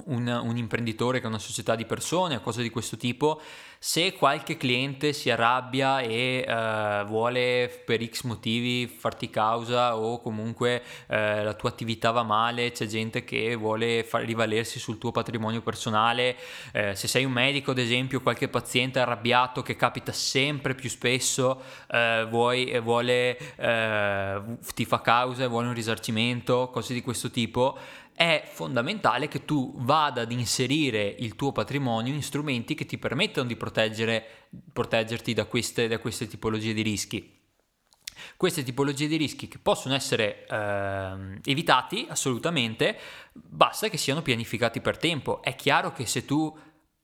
un, 0.06 0.28
un 0.28 0.58
imprenditore 0.58 1.20
che 1.20 1.26
ha 1.26 1.30
una 1.30 1.40
società 1.40 1.76
di 1.76 1.86
persone 1.86 2.36
o 2.36 2.42
cose 2.42 2.62
di 2.62 2.70
questo 2.70 2.98
tipo 2.98 3.42
se 3.86 4.14
qualche 4.14 4.56
cliente 4.56 5.12
si 5.12 5.30
arrabbia 5.30 6.00
e 6.00 6.46
uh, 6.48 7.06
vuole 7.06 7.84
per 7.86 8.02
X 8.02 8.22
motivi 8.24 8.88
farti 8.88 9.30
causa 9.30 9.98
o 9.98 10.22
comunque 10.22 10.82
uh, 11.08 11.44
la 11.44 11.54
tua 11.54 11.68
attività 11.68 12.12
va 12.12 12.24
male, 12.24 12.72
c'è 12.72 12.86
gente 12.86 13.26
che 13.26 13.56
vuole 13.56 14.06
far 14.06 14.24
rivalersi 14.24 14.80
sul 14.80 14.98
tuo 14.98 15.12
patrimonio 15.12 15.62
personale, 15.62 16.38
uh, 16.74 16.94
se 16.94 17.10
sei 17.10 17.26
un 17.26 17.34
medico 17.34 17.72
ad 17.72 17.78
esempio, 17.78 18.22
qualche 18.22 18.48
paziente 18.48 19.00
arrabbiato 19.00 19.62
che 19.62 19.76
capita 19.76 20.14
sempre 20.14 20.76
più 20.76 20.90
spesso, 20.90 21.62
vuoi, 22.30 22.80
vuole, 22.80 23.38
ti 24.74 24.86
fa 24.86 25.02
causa 25.02 25.44
e 25.44 25.48
vuole 25.48 25.68
un 25.68 25.74
risarcimento, 25.74 26.70
cose 26.72 26.94
di 26.94 27.02
questo 27.02 27.30
tipo, 27.30 27.78
è 28.16 28.44
fondamentale 28.46 29.28
che 29.28 29.46
tu 29.46 29.74
vada 29.78 30.22
ad 30.22 30.32
inserire 30.32 31.04
il 31.20 31.36
tuo 31.36 31.52
patrimonio 31.52 32.14
in 32.14 32.22
strumenti 32.22 32.76
che 32.76 32.86
ti 32.86 32.98
permettano 32.98 33.48
di 33.48 33.58
proteggerti 33.58 35.34
da 35.34 35.46
queste, 35.46 35.88
da 35.88 36.00
queste 36.00 36.28
tipologie 36.28 36.74
di 36.74 36.82
rischi. 36.82 37.42
Queste 38.38 38.64
tipologie 38.64 39.08
di 39.08 39.18
rischi 39.18 39.48
che 39.48 39.58
possono 39.58 39.96
essere 39.96 40.46
eh, 40.46 41.40
evitati 41.44 42.06
assolutamente, 42.10 42.98
basta 43.34 43.90
che 43.90 43.98
siano 43.98 44.22
pianificati 44.22 44.80
per 44.80 44.98
tempo. 44.98 45.42
È 45.42 45.56
chiaro 45.56 45.92
che 45.92 46.06
se 46.06 46.24
tu 46.26 46.56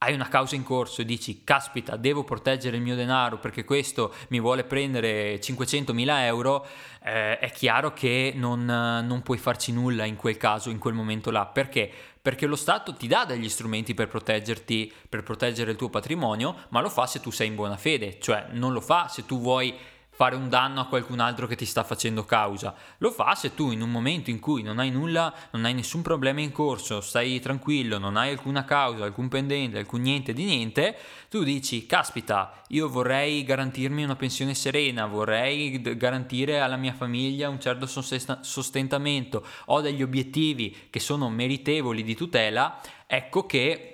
hai 0.02 0.14
una 0.14 0.30
causa 0.30 0.56
in 0.56 0.64
corso 0.64 1.02
e 1.02 1.06
dici 1.06 1.44
caspita 1.44 1.98
devo 1.98 2.24
proteggere 2.24 2.78
il 2.78 2.82
mio 2.82 2.96
denaro 2.96 3.38
perché 3.38 3.66
questo 3.66 4.14
mi 4.30 4.40
vuole 4.40 4.64
prendere 4.64 5.40
500.000 5.42 6.20
euro 6.22 6.66
eh, 7.04 7.38
è 7.38 7.52
chiaro 7.52 7.92
che 7.92 8.32
non, 8.34 8.64
non, 8.64 9.22
puoi 9.24 9.38
farci 9.38 9.74
nulla 9.74 10.06
in 10.06 10.16
quel 10.16 10.38
caso 10.38 10.70
in 10.70 10.78
quel 10.78 10.94
momento 10.94 11.32
là. 11.32 11.46
Perché? 11.46 11.92
Perché 12.22 12.46
lo 12.46 12.56
Stato 12.56 12.94
ti 12.94 13.08
dà 13.08 13.26
degli 13.26 13.50
strumenti 13.50 13.94
per 13.94 14.08
proteggerti 14.08 14.92
per 15.08 15.24
proteggere 15.24 15.72
il 15.72 15.78
tuo 15.78 15.90
patrimonio 15.90 16.56
ma 16.70 16.80
lo 16.80 16.90
fa 16.90 17.06
se 17.06 17.20
tu 17.20 17.30
sei 17.30 17.48
in 17.48 17.56
buona 17.56 17.78
fede. 17.78 18.20
Cioè 18.20 18.48
non 18.52 18.72
lo 18.72 18.82
fa 18.82 19.10
se 19.10 19.26
tu 19.26 19.40
vuoi 19.40 19.76
fare 20.20 20.36
un 20.36 20.50
danno 20.50 20.82
a 20.82 20.86
qualcun 20.88 21.22
altro 21.22 21.48
che 21.48 21.56
ti 21.56 21.64
sta 21.64 21.86
facendo 21.86 22.26
causa. 22.26 22.76
Lo 22.98 23.10
fa 23.10 23.36
se 23.36 23.54
tu 23.56 23.72
in 23.72 23.80
un 23.80 23.90
momento 23.90 24.30
in 24.30 24.40
cui 24.40 24.62
non 24.62 24.78
hai 24.78 24.92
nulla, 24.92 25.34
non 25.52 25.64
hai 25.64 25.74
nessun 25.74 26.02
problema 26.02 26.42
in 26.42 26.52
corso, 26.52 27.00
stai 27.00 27.40
tranquillo, 27.40 27.98
non 28.00 28.18
hai 28.18 28.32
alcuna 28.32 28.66
causa, 28.66 29.06
alcun 29.06 29.30
pendente, 29.30 29.78
alcun 29.78 30.02
niente 30.02 30.34
di 30.34 30.44
niente, 30.44 30.98
tu 31.30 31.44
dici, 31.44 31.86
caspita, 31.86 32.64
io 32.68 32.90
vorrei 32.90 33.46
garantirmi 33.46 34.04
una 34.04 34.18
pensione 34.18 34.56
serena, 34.56 35.06
vorrei 35.06 35.80
garantire 35.96 36.60
alla 36.60 36.76
mia 36.76 36.94
famiglia 36.94 37.48
un 37.48 37.62
certo 37.62 37.86
sostentamento, 37.86 39.46
ho 39.68 39.80
degli 39.80 40.04
obiettivi 40.04 40.88
che 40.90 41.00
sono 41.00 41.30
meritevoli 41.30 42.04
di 42.04 42.16
tutela, 42.16 42.82
ecco 43.08 43.46
che 43.46 43.89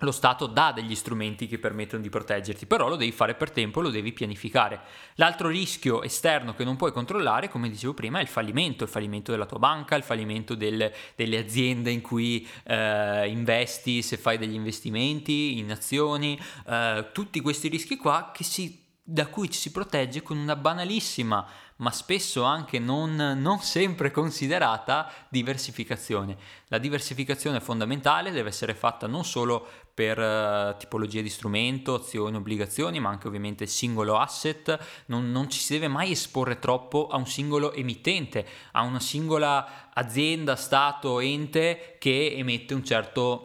lo 0.00 0.12
Stato 0.12 0.46
dà 0.46 0.72
degli 0.72 0.94
strumenti 0.94 1.46
che 1.46 1.58
permettono 1.58 2.02
di 2.02 2.08
proteggerti, 2.08 2.66
però 2.66 2.88
lo 2.88 2.96
devi 2.96 3.12
fare 3.12 3.34
per 3.34 3.50
tempo, 3.50 3.80
lo 3.80 3.90
devi 3.90 4.12
pianificare. 4.12 4.80
L'altro 5.14 5.48
rischio 5.48 6.02
esterno 6.02 6.54
che 6.54 6.64
non 6.64 6.76
puoi 6.76 6.92
controllare, 6.92 7.48
come 7.48 7.68
dicevo 7.68 7.94
prima, 7.94 8.18
è 8.18 8.22
il 8.22 8.28
fallimento, 8.28 8.84
il 8.84 8.90
fallimento 8.90 9.30
della 9.30 9.46
tua 9.46 9.58
banca, 9.58 9.96
il 9.96 10.02
fallimento 10.02 10.54
del, 10.54 10.92
delle 11.14 11.38
aziende 11.38 11.90
in 11.90 12.00
cui 12.00 12.46
eh, 12.64 13.28
investi, 13.28 14.02
se 14.02 14.16
fai 14.16 14.38
degli 14.38 14.54
investimenti 14.54 15.58
in 15.58 15.70
azioni, 15.70 16.40
eh, 16.66 17.08
tutti 17.12 17.40
questi 17.40 17.68
rischi 17.68 17.96
qua 17.96 18.32
si, 18.40 18.84
da 19.02 19.26
cui 19.26 19.50
ci 19.50 19.58
si 19.58 19.70
protegge 19.70 20.22
con 20.22 20.38
una 20.38 20.56
banalissima 20.56 21.46
ma 21.80 21.90
spesso 21.90 22.42
anche 22.42 22.78
non, 22.78 23.14
non, 23.40 23.60
sempre 23.60 24.10
considerata 24.10 25.10
diversificazione. 25.28 26.36
La 26.68 26.78
diversificazione 26.78 27.60
fondamentale, 27.60 28.30
deve 28.30 28.50
essere 28.50 28.74
fatta 28.74 29.06
non 29.06 29.24
solo 29.24 29.66
per 29.92 30.18
uh, 30.18 30.76
tipologie 30.78 31.22
di 31.22 31.28
strumento, 31.28 31.94
azioni, 31.94 32.36
obbligazioni, 32.36 33.00
ma 33.00 33.08
anche 33.08 33.28
ovviamente 33.28 33.66
singolo 33.66 34.18
asset. 34.18 34.78
Non, 35.06 35.30
non, 35.30 35.48
ci 35.50 35.58
si 35.58 35.72
deve 35.72 35.88
mai 35.88 36.12
esporre 36.12 36.58
troppo 36.58 37.08
a 37.08 37.16
un 37.16 37.26
singolo 37.26 37.72
emittente, 37.72 38.46
a 38.72 38.82
una 38.82 39.00
singola 39.00 39.90
azienda, 39.92 40.56
stato, 40.56 41.20
ente 41.20 41.96
che 41.98 42.34
emette 42.36 42.74
un 42.74 42.84
certo 42.84 43.44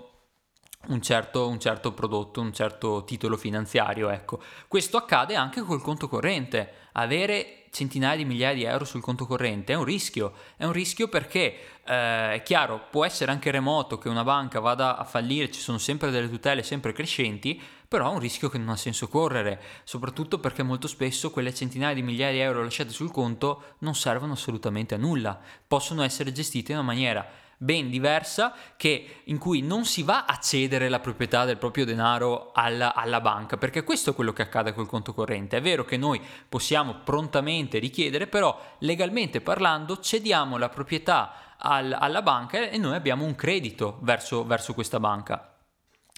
un 0.87 1.01
certo, 1.01 1.47
un 1.47 1.59
certo, 1.59 1.93
prodotto, 1.93 2.41
un 2.41 2.53
certo 2.53 3.03
titolo 3.05 3.37
finanziario. 3.37 4.09
Ecco. 4.09 4.39
Questo 4.67 4.97
accade 4.97 5.35
anche 5.35 5.61
col 5.61 5.81
conto 5.81 6.07
corrente. 6.07 6.84
Avere 6.97 7.65
centinaia 7.71 8.15
di 8.15 8.23
migliaia 8.23 8.53
di 8.53 8.63
euro 8.63 8.85
sul 8.85 9.01
conto 9.01 9.25
corrente 9.25 9.73
è 9.73 9.75
un 9.75 9.83
rischio. 9.83 10.31
È 10.55 10.63
un 10.63 10.71
rischio 10.71 11.09
perché 11.09 11.57
eh, 11.83 12.33
è 12.35 12.41
chiaro, 12.43 12.87
può 12.89 13.03
essere 13.03 13.31
anche 13.31 13.51
remoto 13.51 13.97
che 13.97 14.07
una 14.07 14.23
banca 14.23 14.61
vada 14.61 14.97
a 14.97 15.03
fallire, 15.03 15.51
ci 15.51 15.59
sono 15.59 15.77
sempre 15.77 16.09
delle 16.09 16.29
tutele 16.29 16.63
sempre 16.63 16.93
crescenti, 16.93 17.61
però 17.85 18.11
è 18.11 18.13
un 18.13 18.19
rischio 18.19 18.47
che 18.47 18.57
non 18.57 18.69
ha 18.69 18.77
senso 18.77 19.09
correre, 19.09 19.61
soprattutto 19.83 20.39
perché 20.39 20.63
molto 20.63 20.87
spesso 20.87 21.31
quelle 21.31 21.53
centinaia 21.53 21.93
di 21.93 22.01
migliaia 22.01 22.31
di 22.31 22.39
euro 22.39 22.63
lasciate 22.63 22.91
sul 22.91 23.11
conto 23.11 23.75
non 23.79 23.93
servono 23.93 24.33
assolutamente 24.33 24.95
a 24.95 24.97
nulla, 24.97 25.37
possono 25.67 26.01
essere 26.01 26.31
gestite 26.31 26.71
in 26.71 26.77
una 26.77 26.87
maniera 26.87 27.27
ben 27.57 27.89
diversa 27.89 28.53
che, 28.77 29.21
in 29.25 29.37
cui 29.37 29.61
non 29.61 29.85
si 29.85 30.03
va 30.03 30.25
a 30.25 30.37
cedere 30.37 30.89
la 30.89 30.99
proprietà 30.99 31.45
del 31.45 31.57
proprio 31.57 31.85
denaro 31.85 32.51
alla, 32.53 32.93
alla, 32.93 33.21
banca, 33.21 33.57
perché 33.57 33.83
questo 33.83 34.11
è 34.11 34.15
quello 34.15 34.33
che 34.33 34.41
accade 34.41 34.73
col 34.73 34.87
conto 34.87 35.13
corrente. 35.13 35.57
È 35.57 35.61
vero 35.61 35.85
che 35.85 35.97
noi 35.97 36.21
possiamo 36.47 37.01
prontamente 37.03 37.79
richiedere, 37.79 38.27
però 38.27 38.59
legalmente 38.79 39.41
parlando 39.41 39.99
cediamo 39.99 40.57
la 40.57 40.69
proprietà 40.69 41.55
al, 41.57 41.95
alla 41.97 42.21
banca 42.21 42.69
e 42.69 42.77
noi 42.77 42.95
abbiamo 42.95 43.25
un 43.25 43.35
credito 43.35 43.99
verso, 44.01 44.45
verso 44.45 44.73
questa 44.73 44.99
banca. 44.99 45.54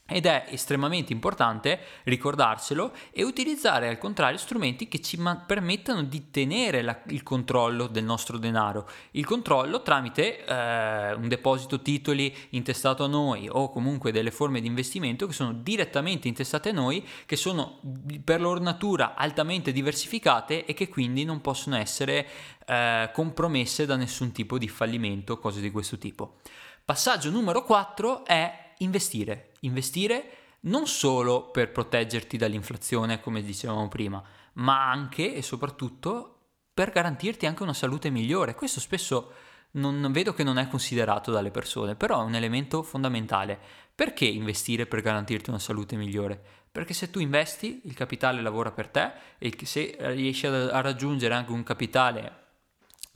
Ed 0.09 0.25
è 0.25 0.45
estremamente 0.49 1.11
importante 1.11 1.79
ricordarselo 2.03 2.93
e 3.11 3.23
utilizzare 3.23 3.89
al 3.89 3.97
contrario 3.97 4.37
strumenti 4.37 4.87
che 4.87 5.01
ci 5.01 5.19
permettano 5.45 6.03
di 6.03 6.31
tenere 6.31 6.81
la- 6.81 7.01
il 7.07 7.23
controllo 7.23 7.87
del 7.87 8.05
nostro 8.05 8.37
denaro. 8.37 8.87
Il 9.11 9.25
controllo 9.25 9.81
tramite 9.81 10.45
eh, 10.45 11.13
un 11.13 11.27
deposito 11.27 11.81
titoli 11.81 12.33
intestato 12.51 13.03
a 13.03 13.07
noi 13.07 13.49
o 13.49 13.69
comunque 13.69 14.13
delle 14.13 14.31
forme 14.31 14.61
di 14.61 14.67
investimento 14.67 15.27
che 15.27 15.33
sono 15.33 15.51
direttamente 15.51 16.29
intestate 16.29 16.69
a 16.69 16.73
noi, 16.73 17.05
che 17.25 17.35
sono 17.35 17.81
per 18.23 18.39
loro 18.39 18.61
natura 18.61 19.15
altamente 19.15 19.73
diversificate 19.73 20.63
e 20.65 20.73
che 20.73 20.87
quindi 20.87 21.25
non 21.25 21.41
possono 21.41 21.75
essere 21.75 22.25
eh, 22.65 23.09
compromesse 23.13 23.85
da 23.85 23.97
nessun 23.97 24.31
tipo 24.31 24.57
di 24.57 24.69
fallimento 24.69 25.37
cose 25.37 25.59
di 25.59 25.71
questo 25.71 25.97
tipo. 25.97 26.37
Passaggio 26.85 27.29
numero 27.29 27.63
4 27.63 28.25
è 28.25 28.66
investire. 28.79 29.51
Investire 29.61 30.31
non 30.61 30.87
solo 30.87 31.49
per 31.51 31.71
proteggerti 31.71 32.37
dall'inflazione, 32.37 33.19
come 33.19 33.41
dicevamo 33.41 33.87
prima, 33.87 34.23
ma 34.53 34.89
anche 34.89 35.33
e 35.33 35.41
soprattutto 35.41 36.33
per 36.73 36.91
garantirti 36.91 37.45
anche 37.45 37.63
una 37.63 37.73
salute 37.73 38.09
migliore. 38.09 38.55
Questo 38.55 38.79
spesso 38.79 39.33
non 39.71 40.11
vedo 40.11 40.33
che 40.33 40.43
non 40.43 40.57
è 40.57 40.67
considerato 40.67 41.31
dalle 41.31 41.51
persone, 41.51 41.95
però 41.95 42.21
è 42.21 42.25
un 42.25 42.35
elemento 42.35 42.83
fondamentale. 42.83 43.59
Perché 43.93 44.25
investire 44.25 44.85
per 44.85 45.01
garantirti 45.01 45.49
una 45.49 45.59
salute 45.59 45.95
migliore? 45.95 46.39
Perché 46.71 46.93
se 46.93 47.09
tu 47.09 47.19
investi, 47.19 47.81
il 47.85 47.95
capitale 47.95 48.41
lavora 48.41 48.71
per 48.71 48.89
te 48.89 49.11
e 49.39 49.55
se 49.63 49.95
riesci 49.99 50.45
a 50.45 50.81
raggiungere 50.81 51.33
anche 51.33 51.51
un 51.51 51.63
capitale 51.63 52.45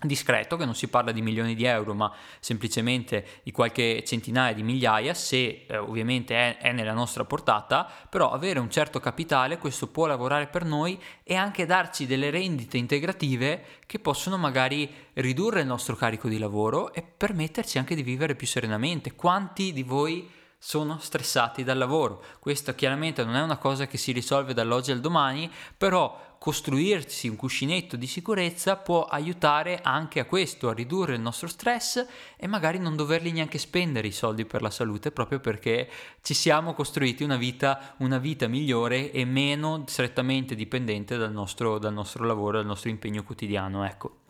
discreto, 0.02 0.58
che 0.58 0.66
non 0.66 0.76
si 0.76 0.88
parla 0.88 1.12
di 1.12 1.22
milioni 1.22 1.56
di 1.56 1.66
euro, 1.66 1.94
ma 1.94 2.12
semplicemente 2.40 3.42
di 3.44 3.52
qualche 3.52 4.04
centinaia 4.06 4.54
di 4.54 4.64
migliaia, 4.64 5.14
se 5.14 5.66
eh, 5.68 5.78
ovviamente 5.78 6.36
è, 6.36 6.58
è, 6.58 6.72
nella 6.72 6.94
nostra 6.94 7.26
portata, 7.26 7.90
però 8.10 8.32
avere 8.32 8.60
un 8.60 8.70
certo 8.70 9.00
capitale, 9.00 9.58
questo 9.58 9.88
può 9.88 10.06
lavorare 10.06 10.48
per 10.48 10.66
noi 10.66 11.00
e 11.24 11.36
anche 11.36 11.66
darci 11.66 12.06
delle 12.06 12.30
rendite 12.30 12.78
integrative 12.78 13.80
che 13.86 14.00
possono 14.00 14.38
magari 14.38 14.90
ridurre 15.14 15.62
il 15.62 15.68
nostro 15.68 15.96
carico 15.96 16.28
di 16.28 16.38
lavoro 16.38 16.94
e 16.94 17.02
permetterci 17.02 17.78
anche 17.78 17.96
di 17.96 18.04
vivere 18.04 18.36
più 18.36 18.48
serenamente. 18.48 19.14
Quanti 19.14 19.74
di 19.74 19.84
voi 19.84 20.30
sono 20.58 21.00
stressati 21.00 21.64
dal 21.64 21.78
lavoro? 21.78 22.24
Questo 22.40 22.74
chiaramente 22.76 23.24
non 23.24 23.36
è 23.36 23.42
una 23.42 23.58
cosa 23.58 23.88
che 23.88 23.98
si 23.98 24.12
risolve 24.12 24.54
dall'oggi 24.54 24.92
al 24.92 25.00
domani, 25.00 25.52
però 25.78 26.31
costruirsi 26.41 27.27
un 27.27 27.36
cuscinetto 27.36 27.95
di 27.95 28.08
sicurezza 28.08 28.75
può 28.75 29.04
aiutare 29.04 29.80
anche 29.84 30.19
a 30.19 30.25
questo, 30.25 30.69
a 30.69 30.73
ridurre 30.73 31.13
il 31.13 31.21
nostro 31.21 31.47
stress 31.47 32.04
e 32.36 32.47
magari 32.47 32.80
non 32.80 32.95
doverli 32.95 33.32
neanche 33.32 33.60
spendere 33.60 34.08
i 34.08 34.12
soldi 34.12 34.45
per 34.45 34.63
la 34.63 34.71
salute 34.71 35.12
proprio 35.12 35.39
perché 35.39 35.88
ci 36.23 36.34
siamo 36.34 36.73
costruiti 36.73 37.21
una 37.21 37.38
vita, 37.38 37.93
una 37.97 38.17
vita 38.17 38.47
migliore 38.47 39.12
e 39.12 39.23
meno 39.23 39.84
strettamente 39.86 40.56
dipendente 40.56 41.15
dal 41.15 41.32
nostro, 41.32 41.77
dal 41.77 41.93
nostro 41.93 42.25
lavoro, 42.25 42.58
dal 42.58 42.65
nostro 42.65 42.89
impegno 42.89 43.21
quotidiano. 43.21 43.86
Ecco. 43.86 44.21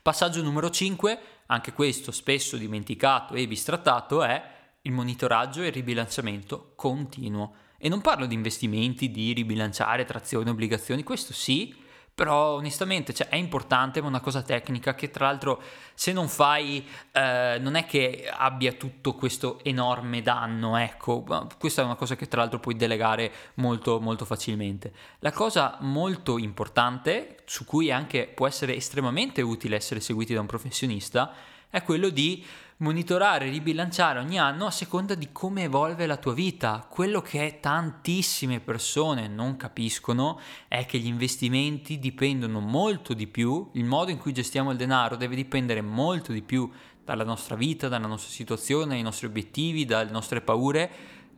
Passaggio 0.00 0.42
numero 0.42 0.70
5, 0.70 1.18
anche 1.44 1.74
questo 1.74 2.10
spesso 2.10 2.56
dimenticato 2.56 3.34
e 3.34 3.46
bistrattato, 3.46 4.22
è 4.22 4.42
il 4.80 4.92
monitoraggio 4.92 5.60
e 5.60 5.66
il 5.66 5.72
ribilanciamento 5.74 6.72
continuo. 6.74 7.54
E 7.84 7.88
non 7.88 8.00
parlo 8.00 8.26
di 8.26 8.34
investimenti, 8.34 9.10
di 9.10 9.32
ribilanciare 9.32 10.04
trazioni, 10.04 10.48
obbligazioni, 10.48 11.02
questo 11.02 11.32
sì, 11.32 11.74
però 12.14 12.54
onestamente 12.54 13.12
cioè, 13.12 13.26
è 13.26 13.34
importante, 13.34 13.98
ma 13.98 14.06
è 14.06 14.10
una 14.10 14.20
cosa 14.20 14.40
tecnica 14.42 14.94
che 14.94 15.10
tra 15.10 15.26
l'altro 15.26 15.60
se 15.92 16.12
non 16.12 16.28
fai 16.28 16.86
eh, 17.10 17.56
non 17.58 17.74
è 17.74 17.84
che 17.84 18.30
abbia 18.32 18.74
tutto 18.74 19.14
questo 19.14 19.58
enorme 19.64 20.22
danno, 20.22 20.76
ecco, 20.76 21.24
questa 21.58 21.82
è 21.82 21.84
una 21.84 21.96
cosa 21.96 22.14
che 22.14 22.28
tra 22.28 22.42
l'altro 22.42 22.60
puoi 22.60 22.76
delegare 22.76 23.32
molto 23.54 23.98
molto 23.98 24.24
facilmente. 24.24 24.92
La 25.18 25.32
cosa 25.32 25.78
molto 25.80 26.38
importante, 26.38 27.38
su 27.46 27.64
cui 27.64 27.90
anche 27.90 28.30
può 28.32 28.46
essere 28.46 28.76
estremamente 28.76 29.42
utile 29.42 29.74
essere 29.74 29.98
seguiti 29.98 30.34
da 30.34 30.40
un 30.40 30.46
professionista, 30.46 31.34
è 31.68 31.82
quello 31.82 32.10
di 32.10 32.46
monitorare, 32.82 33.48
ribilanciare 33.48 34.18
ogni 34.18 34.40
anno 34.40 34.66
a 34.66 34.70
seconda 34.72 35.14
di 35.14 35.28
come 35.30 35.62
evolve 35.62 36.04
la 36.04 36.16
tua 36.16 36.34
vita. 36.34 36.84
Quello 36.90 37.22
che 37.22 37.58
tantissime 37.60 38.58
persone 38.58 39.28
non 39.28 39.56
capiscono 39.56 40.40
è 40.66 40.84
che 40.84 40.98
gli 40.98 41.06
investimenti 41.06 42.00
dipendono 42.00 42.58
molto 42.58 43.14
di 43.14 43.28
più, 43.28 43.70
il 43.74 43.84
modo 43.84 44.10
in 44.10 44.18
cui 44.18 44.32
gestiamo 44.32 44.72
il 44.72 44.76
denaro 44.76 45.14
deve 45.14 45.36
dipendere 45.36 45.80
molto 45.80 46.32
di 46.32 46.42
più 46.42 46.68
dalla 47.04 47.24
nostra 47.24 47.54
vita, 47.54 47.86
dalla 47.86 48.08
nostra 48.08 48.32
situazione, 48.32 48.94
dai 48.94 49.02
nostri 49.02 49.26
obiettivi, 49.26 49.84
dalle 49.84 50.10
nostre 50.10 50.40
paure 50.40 50.90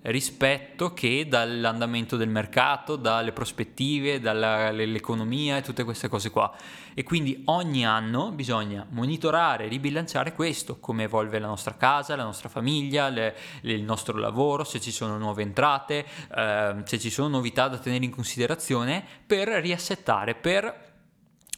rispetto 0.04 0.92
che 0.92 1.26
dall'andamento 1.28 2.16
del 2.16 2.28
mercato, 2.28 2.96
dalle 2.96 3.32
prospettive, 3.32 4.20
dall'economia 4.20 5.56
e 5.56 5.62
tutte 5.62 5.84
queste 5.84 6.08
cose 6.08 6.30
qua. 6.30 6.54
E 6.92 7.02
quindi 7.02 7.42
ogni 7.46 7.86
anno 7.86 8.30
bisogna 8.30 8.86
monitorare, 8.90 9.66
ribilanciare 9.66 10.32
questo, 10.34 10.78
come 10.78 11.04
evolve 11.04 11.38
la 11.38 11.46
nostra 11.46 11.76
casa, 11.76 12.16
la 12.16 12.24
nostra 12.24 12.48
famiglia, 12.48 13.08
le, 13.08 13.34
il 13.62 13.82
nostro 13.82 14.18
lavoro, 14.18 14.64
se 14.64 14.80
ci 14.80 14.90
sono 14.90 15.16
nuove 15.16 15.42
entrate, 15.42 16.04
eh, 16.34 16.74
se 16.84 16.98
ci 16.98 17.10
sono 17.10 17.28
novità 17.28 17.68
da 17.68 17.78
tenere 17.78 18.04
in 18.04 18.10
considerazione 18.10 19.04
per 19.26 19.48
riassettare, 19.48 20.34
per 20.34 20.92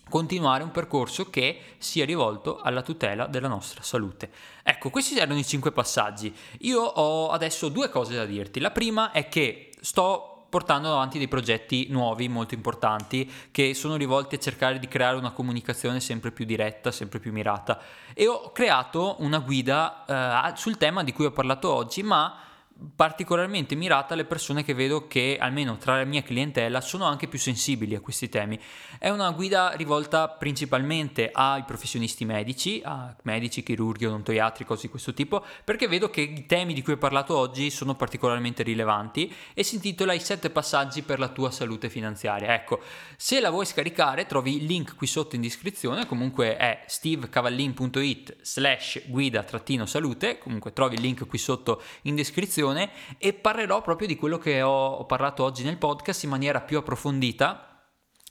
continuare 0.09 0.63
un 0.63 0.71
percorso 0.71 1.29
che 1.31 1.61
sia 1.79 2.05
rivolto 2.05 2.61
alla 2.61 2.83
tutela 2.83 3.27
della 3.27 3.49
nostra 3.49 3.83
salute. 3.83 4.31
Ecco, 4.63 4.91
questi 4.91 5.19
erano 5.19 5.39
i 5.39 5.45
cinque 5.45 5.73
passaggi. 5.73 6.35
Io 6.61 6.81
ho 6.81 7.31
adesso 7.31 7.69
due 7.69 7.89
cose 7.89 8.15
da 8.15 8.25
dirti. 8.25 8.61
La 8.61 8.71
prima 8.71 9.11
è 9.11 9.29
che 9.29 9.71
sto 9.81 10.47
portando 10.49 10.93
avanti 10.93 11.19
dei 11.19 11.29
progetti 11.29 11.89
nuovi 11.91 12.29
molto 12.29 12.55
importanti 12.55 13.31
che 13.51 13.75
sono 13.75 13.97
rivolti 13.97 14.37
a 14.37 14.39
cercare 14.39 14.79
di 14.79 14.89
creare 14.89 15.17
una 15.17 15.33
comunicazione 15.33 16.01
sempre 16.01 16.31
più 16.31 16.45
diretta, 16.45 16.93
sempre 16.93 17.19
più 17.19 17.33
mirata 17.33 17.81
e 18.15 18.29
ho 18.29 18.53
creato 18.53 19.17
una 19.19 19.41
guida 19.41 20.53
eh, 20.53 20.57
sul 20.57 20.79
tema 20.79 21.03
di 21.03 21.13
cui 21.13 21.27
ho 21.27 21.33
parlato 21.33 21.73
oggi, 21.73 22.03
ma 22.03 22.46
particolarmente 22.95 23.75
mirata 23.75 24.13
alle 24.13 24.27
persone 24.27 24.63
che 24.63 24.75
vedo 24.75 25.07
che 25.07 25.39
almeno 25.41 25.79
tra 25.79 25.97
la 25.97 26.05
mia 26.05 26.23
clientela 26.23 26.81
sono 26.81 27.05
anche 27.05 27.27
più 27.27 27.39
sensibili 27.39 27.95
a 27.95 28.01
questi 28.01 28.29
temi. 28.29 28.59
È 28.99 29.09
una 29.09 29.31
guida 29.31 29.71
rivolta 29.71 30.29
principalmente 30.29 31.31
ai 31.33 31.63
professionisti 31.65 32.25
medici, 32.25 32.83
a 32.85 33.15
medici, 33.23 33.63
chirurghi, 33.63 34.05
odontoiatri, 34.05 34.65
cose 34.65 34.83
di 34.83 34.89
questo 34.89 35.15
tipo, 35.15 35.43
perché 35.65 35.89
vedo 35.89 36.11
che 36.11 36.21
i 36.21 36.45
temi 36.47 36.75
di 36.75 36.83
cui 36.83 36.95
ho 36.95 36.99
parlato 36.99 37.37
oggi 37.37 37.71
sono 37.71 37.95
particolarmente 37.95 38.63
rilevanti 38.63 39.33
e 39.55 39.63
si 39.63 39.77
intitola 39.77 40.13
I 40.13 40.21
7 40.21 40.51
passaggi 40.51 41.03
per 41.03 41.19
la 41.19 41.29
tua 41.29 41.51
salute 41.51 41.89
finanziaria. 41.89 42.55
Ecco, 42.55 42.81
se 43.17 43.41
la 43.41 43.51
vuoi 43.51 43.65
scaricare 43.65 44.27
trovi 44.27 44.57
il 44.57 44.65
link 44.67 44.97
qui 44.97 45.07
sotto 45.07 45.35
in 45.35 45.41
descrizione, 45.41 46.07
comunque 46.07 46.57
è 46.57 46.85
stevecavallin.it 46.87 48.37
slash 48.43 49.03
guida-salute, 49.07 50.39
comunque 50.39 50.73
trovi 50.75 50.97
il 50.97 51.01
link 51.01 51.27
qui 51.27 51.39
sotto 51.39 51.83
in 52.03 52.15
descrizione 52.15 52.65
trasmissione 52.67 52.91
e 53.19 53.33
parlerò 53.33 53.81
proprio 53.83 54.09
di 54.09 54.17
quello 54.17 54.39
che 54.39 54.63
ho 54.63 55.05
parlato 55.05 55.45
oggi 55.45 55.63
nel 55.63 55.79
podcast 55.79 56.25
in 56.25 56.31
maniera 56.31 56.61
più 56.61 56.79
approfondita 56.79 57.83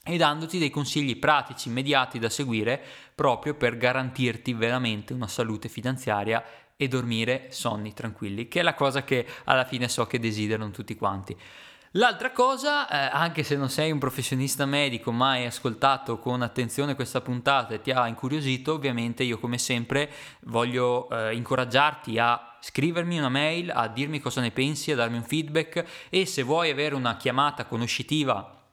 e 0.04 0.18
dandoti 0.18 0.60
dei 0.60 0.70
consigli 0.70 1.18
pratici 1.18 1.70
immediati 1.70 2.20
da 2.20 2.30
seguire 2.30 2.82
proprio 3.16 3.56
per 3.56 3.78
garantirti 3.78 4.54
veramente 4.54 5.14
una 5.14 5.28
salute 5.28 5.70
finanziaria 5.70 6.44
e 6.78 6.88
dormire 6.88 7.48
sonni 7.52 7.94
tranquilli, 7.94 8.48
che 8.50 8.60
è 8.60 8.64
la 8.64 8.74
cosa 8.74 9.04
che 9.04 9.26
alla 9.46 9.64
fine 9.64 9.88
so 9.88 10.06
che 10.06 10.20
desiderano 10.20 10.72
tutti 10.72 10.96
quanti. 10.96 11.36
L'altra 11.98 12.32
cosa, 12.32 12.90
eh, 12.90 13.10
anche 13.16 13.44
se 13.44 13.56
non 13.56 13.70
sei 13.70 13.90
un 13.90 14.00
professionista 14.00 14.66
medico, 14.66 15.14
ma 15.14 15.32
hai 15.32 15.46
ascoltato 15.46 16.20
con 16.20 16.42
attenzione 16.42 16.94
questa 16.94 17.22
puntata 17.22 17.74
e 17.74 17.80
ti 17.80 17.92
ha 17.92 18.06
incuriosito, 18.10 18.74
ovviamente 18.74 19.24
io 19.24 19.40
come 19.40 19.58
sempre 19.58 20.12
voglio 20.42 21.10
eh, 21.10 21.34
incoraggiarti 21.34 22.20
a 22.20 22.55
scrivermi 22.66 23.20
una 23.20 23.30
mail, 23.30 23.70
a 23.70 23.88
dirmi 23.88 24.20
cosa 24.20 24.42
ne 24.42 24.50
pensi, 24.50 24.92
a 24.92 24.96
darmi 24.96 25.18
un 25.18 25.24
feedback 25.24 25.86
e 26.10 26.26
se 26.26 26.42
vuoi 26.42 26.72
avere 26.72 26.96
una 26.96 27.16
chiamata 27.16 27.66
conoscitiva 27.66 28.64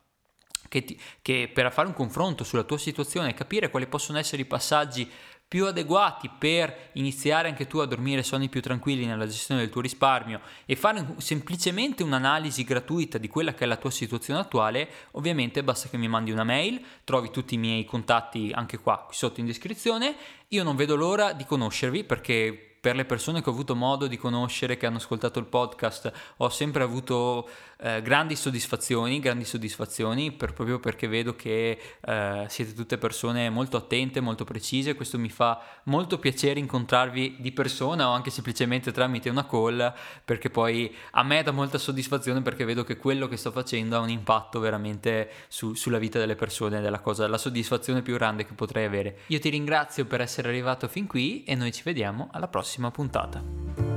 che, 0.66 0.82
ti, 0.82 0.98
che 1.20 1.50
per 1.52 1.70
fare 1.70 1.88
un 1.88 1.92
confronto 1.92 2.42
sulla 2.42 2.62
tua 2.62 2.78
situazione 2.78 3.28
e 3.28 3.34
capire 3.34 3.68
quali 3.68 3.86
possono 3.86 4.18
essere 4.18 4.40
i 4.40 4.46
passaggi 4.46 5.06
più 5.46 5.66
adeguati 5.66 6.30
per 6.38 6.88
iniziare 6.92 7.48
anche 7.48 7.66
tu 7.66 7.76
a 7.80 7.84
dormire 7.84 8.22
sonni 8.22 8.48
più 8.48 8.62
tranquilli 8.62 9.04
nella 9.04 9.26
gestione 9.26 9.60
del 9.60 9.68
tuo 9.68 9.82
risparmio 9.82 10.40
e 10.64 10.74
fare 10.74 11.06
semplicemente 11.18 12.02
un'analisi 12.02 12.64
gratuita 12.64 13.18
di 13.18 13.28
quella 13.28 13.52
che 13.52 13.64
è 13.64 13.66
la 13.66 13.76
tua 13.76 13.90
situazione 13.90 14.40
attuale, 14.40 14.88
ovviamente 15.10 15.62
basta 15.62 15.90
che 15.90 15.98
mi 15.98 16.08
mandi 16.08 16.30
una 16.30 16.44
mail, 16.44 16.82
trovi 17.04 17.30
tutti 17.30 17.56
i 17.56 17.58
miei 17.58 17.84
contatti 17.84 18.50
anche 18.54 18.78
qua 18.78 19.04
qui 19.04 19.14
sotto 19.14 19.40
in 19.40 19.46
descrizione. 19.46 20.16
Io 20.48 20.62
non 20.62 20.76
vedo 20.76 20.96
l'ora 20.96 21.34
di 21.34 21.44
conoscervi 21.44 22.04
perché 22.04 22.71
per 22.82 22.96
le 22.96 23.04
persone 23.04 23.40
che 23.42 23.48
ho 23.48 23.52
avuto 23.52 23.76
modo 23.76 24.08
di 24.08 24.16
conoscere, 24.16 24.76
che 24.76 24.86
hanno 24.86 24.96
ascoltato 24.96 25.38
il 25.38 25.44
podcast, 25.44 26.12
ho 26.38 26.48
sempre 26.48 26.82
avuto 26.82 27.48
eh, 27.76 28.02
grandi 28.02 28.34
soddisfazioni, 28.34 29.20
grandi 29.20 29.44
soddisfazioni 29.44 30.32
per, 30.32 30.52
proprio 30.52 30.80
perché 30.80 31.06
vedo 31.06 31.36
che 31.36 31.78
eh, 32.00 32.44
siete 32.48 32.74
tutte 32.74 32.98
persone 32.98 33.50
molto 33.50 33.76
attente, 33.76 34.18
molto 34.20 34.42
precise, 34.42 34.96
questo 34.96 35.16
mi 35.16 35.28
fa 35.28 35.62
molto 35.84 36.18
piacere 36.18 36.58
incontrarvi 36.58 37.36
di 37.38 37.52
persona 37.52 38.08
o 38.08 38.14
anche 38.14 38.30
semplicemente 38.30 38.90
tramite 38.90 39.30
una 39.30 39.46
call, 39.46 39.94
perché 40.24 40.50
poi 40.50 40.92
a 41.12 41.22
me 41.22 41.40
dà 41.44 41.52
molta 41.52 41.78
soddisfazione 41.78 42.42
perché 42.42 42.64
vedo 42.64 42.82
che 42.82 42.96
quello 42.96 43.28
che 43.28 43.36
sto 43.36 43.52
facendo 43.52 43.94
ha 43.94 44.00
un 44.00 44.10
impatto 44.10 44.58
veramente 44.58 45.30
su, 45.46 45.74
sulla 45.74 45.98
vita 45.98 46.18
delle 46.18 46.34
persone, 46.34 46.80
della 46.80 46.98
cosa, 46.98 47.28
la 47.28 47.38
soddisfazione 47.38 48.02
più 48.02 48.14
grande 48.14 48.44
che 48.44 48.54
potrei 48.54 48.86
avere. 48.86 49.18
Io 49.28 49.38
ti 49.38 49.50
ringrazio 49.50 50.04
per 50.04 50.20
essere 50.20 50.48
arrivato 50.48 50.88
fin 50.88 51.06
qui 51.06 51.44
e 51.44 51.54
noi 51.54 51.70
ci 51.70 51.82
vediamo 51.84 52.28
alla 52.32 52.48
prossima 52.48 52.70
prossima 52.72 52.90
puntata. 52.90 53.91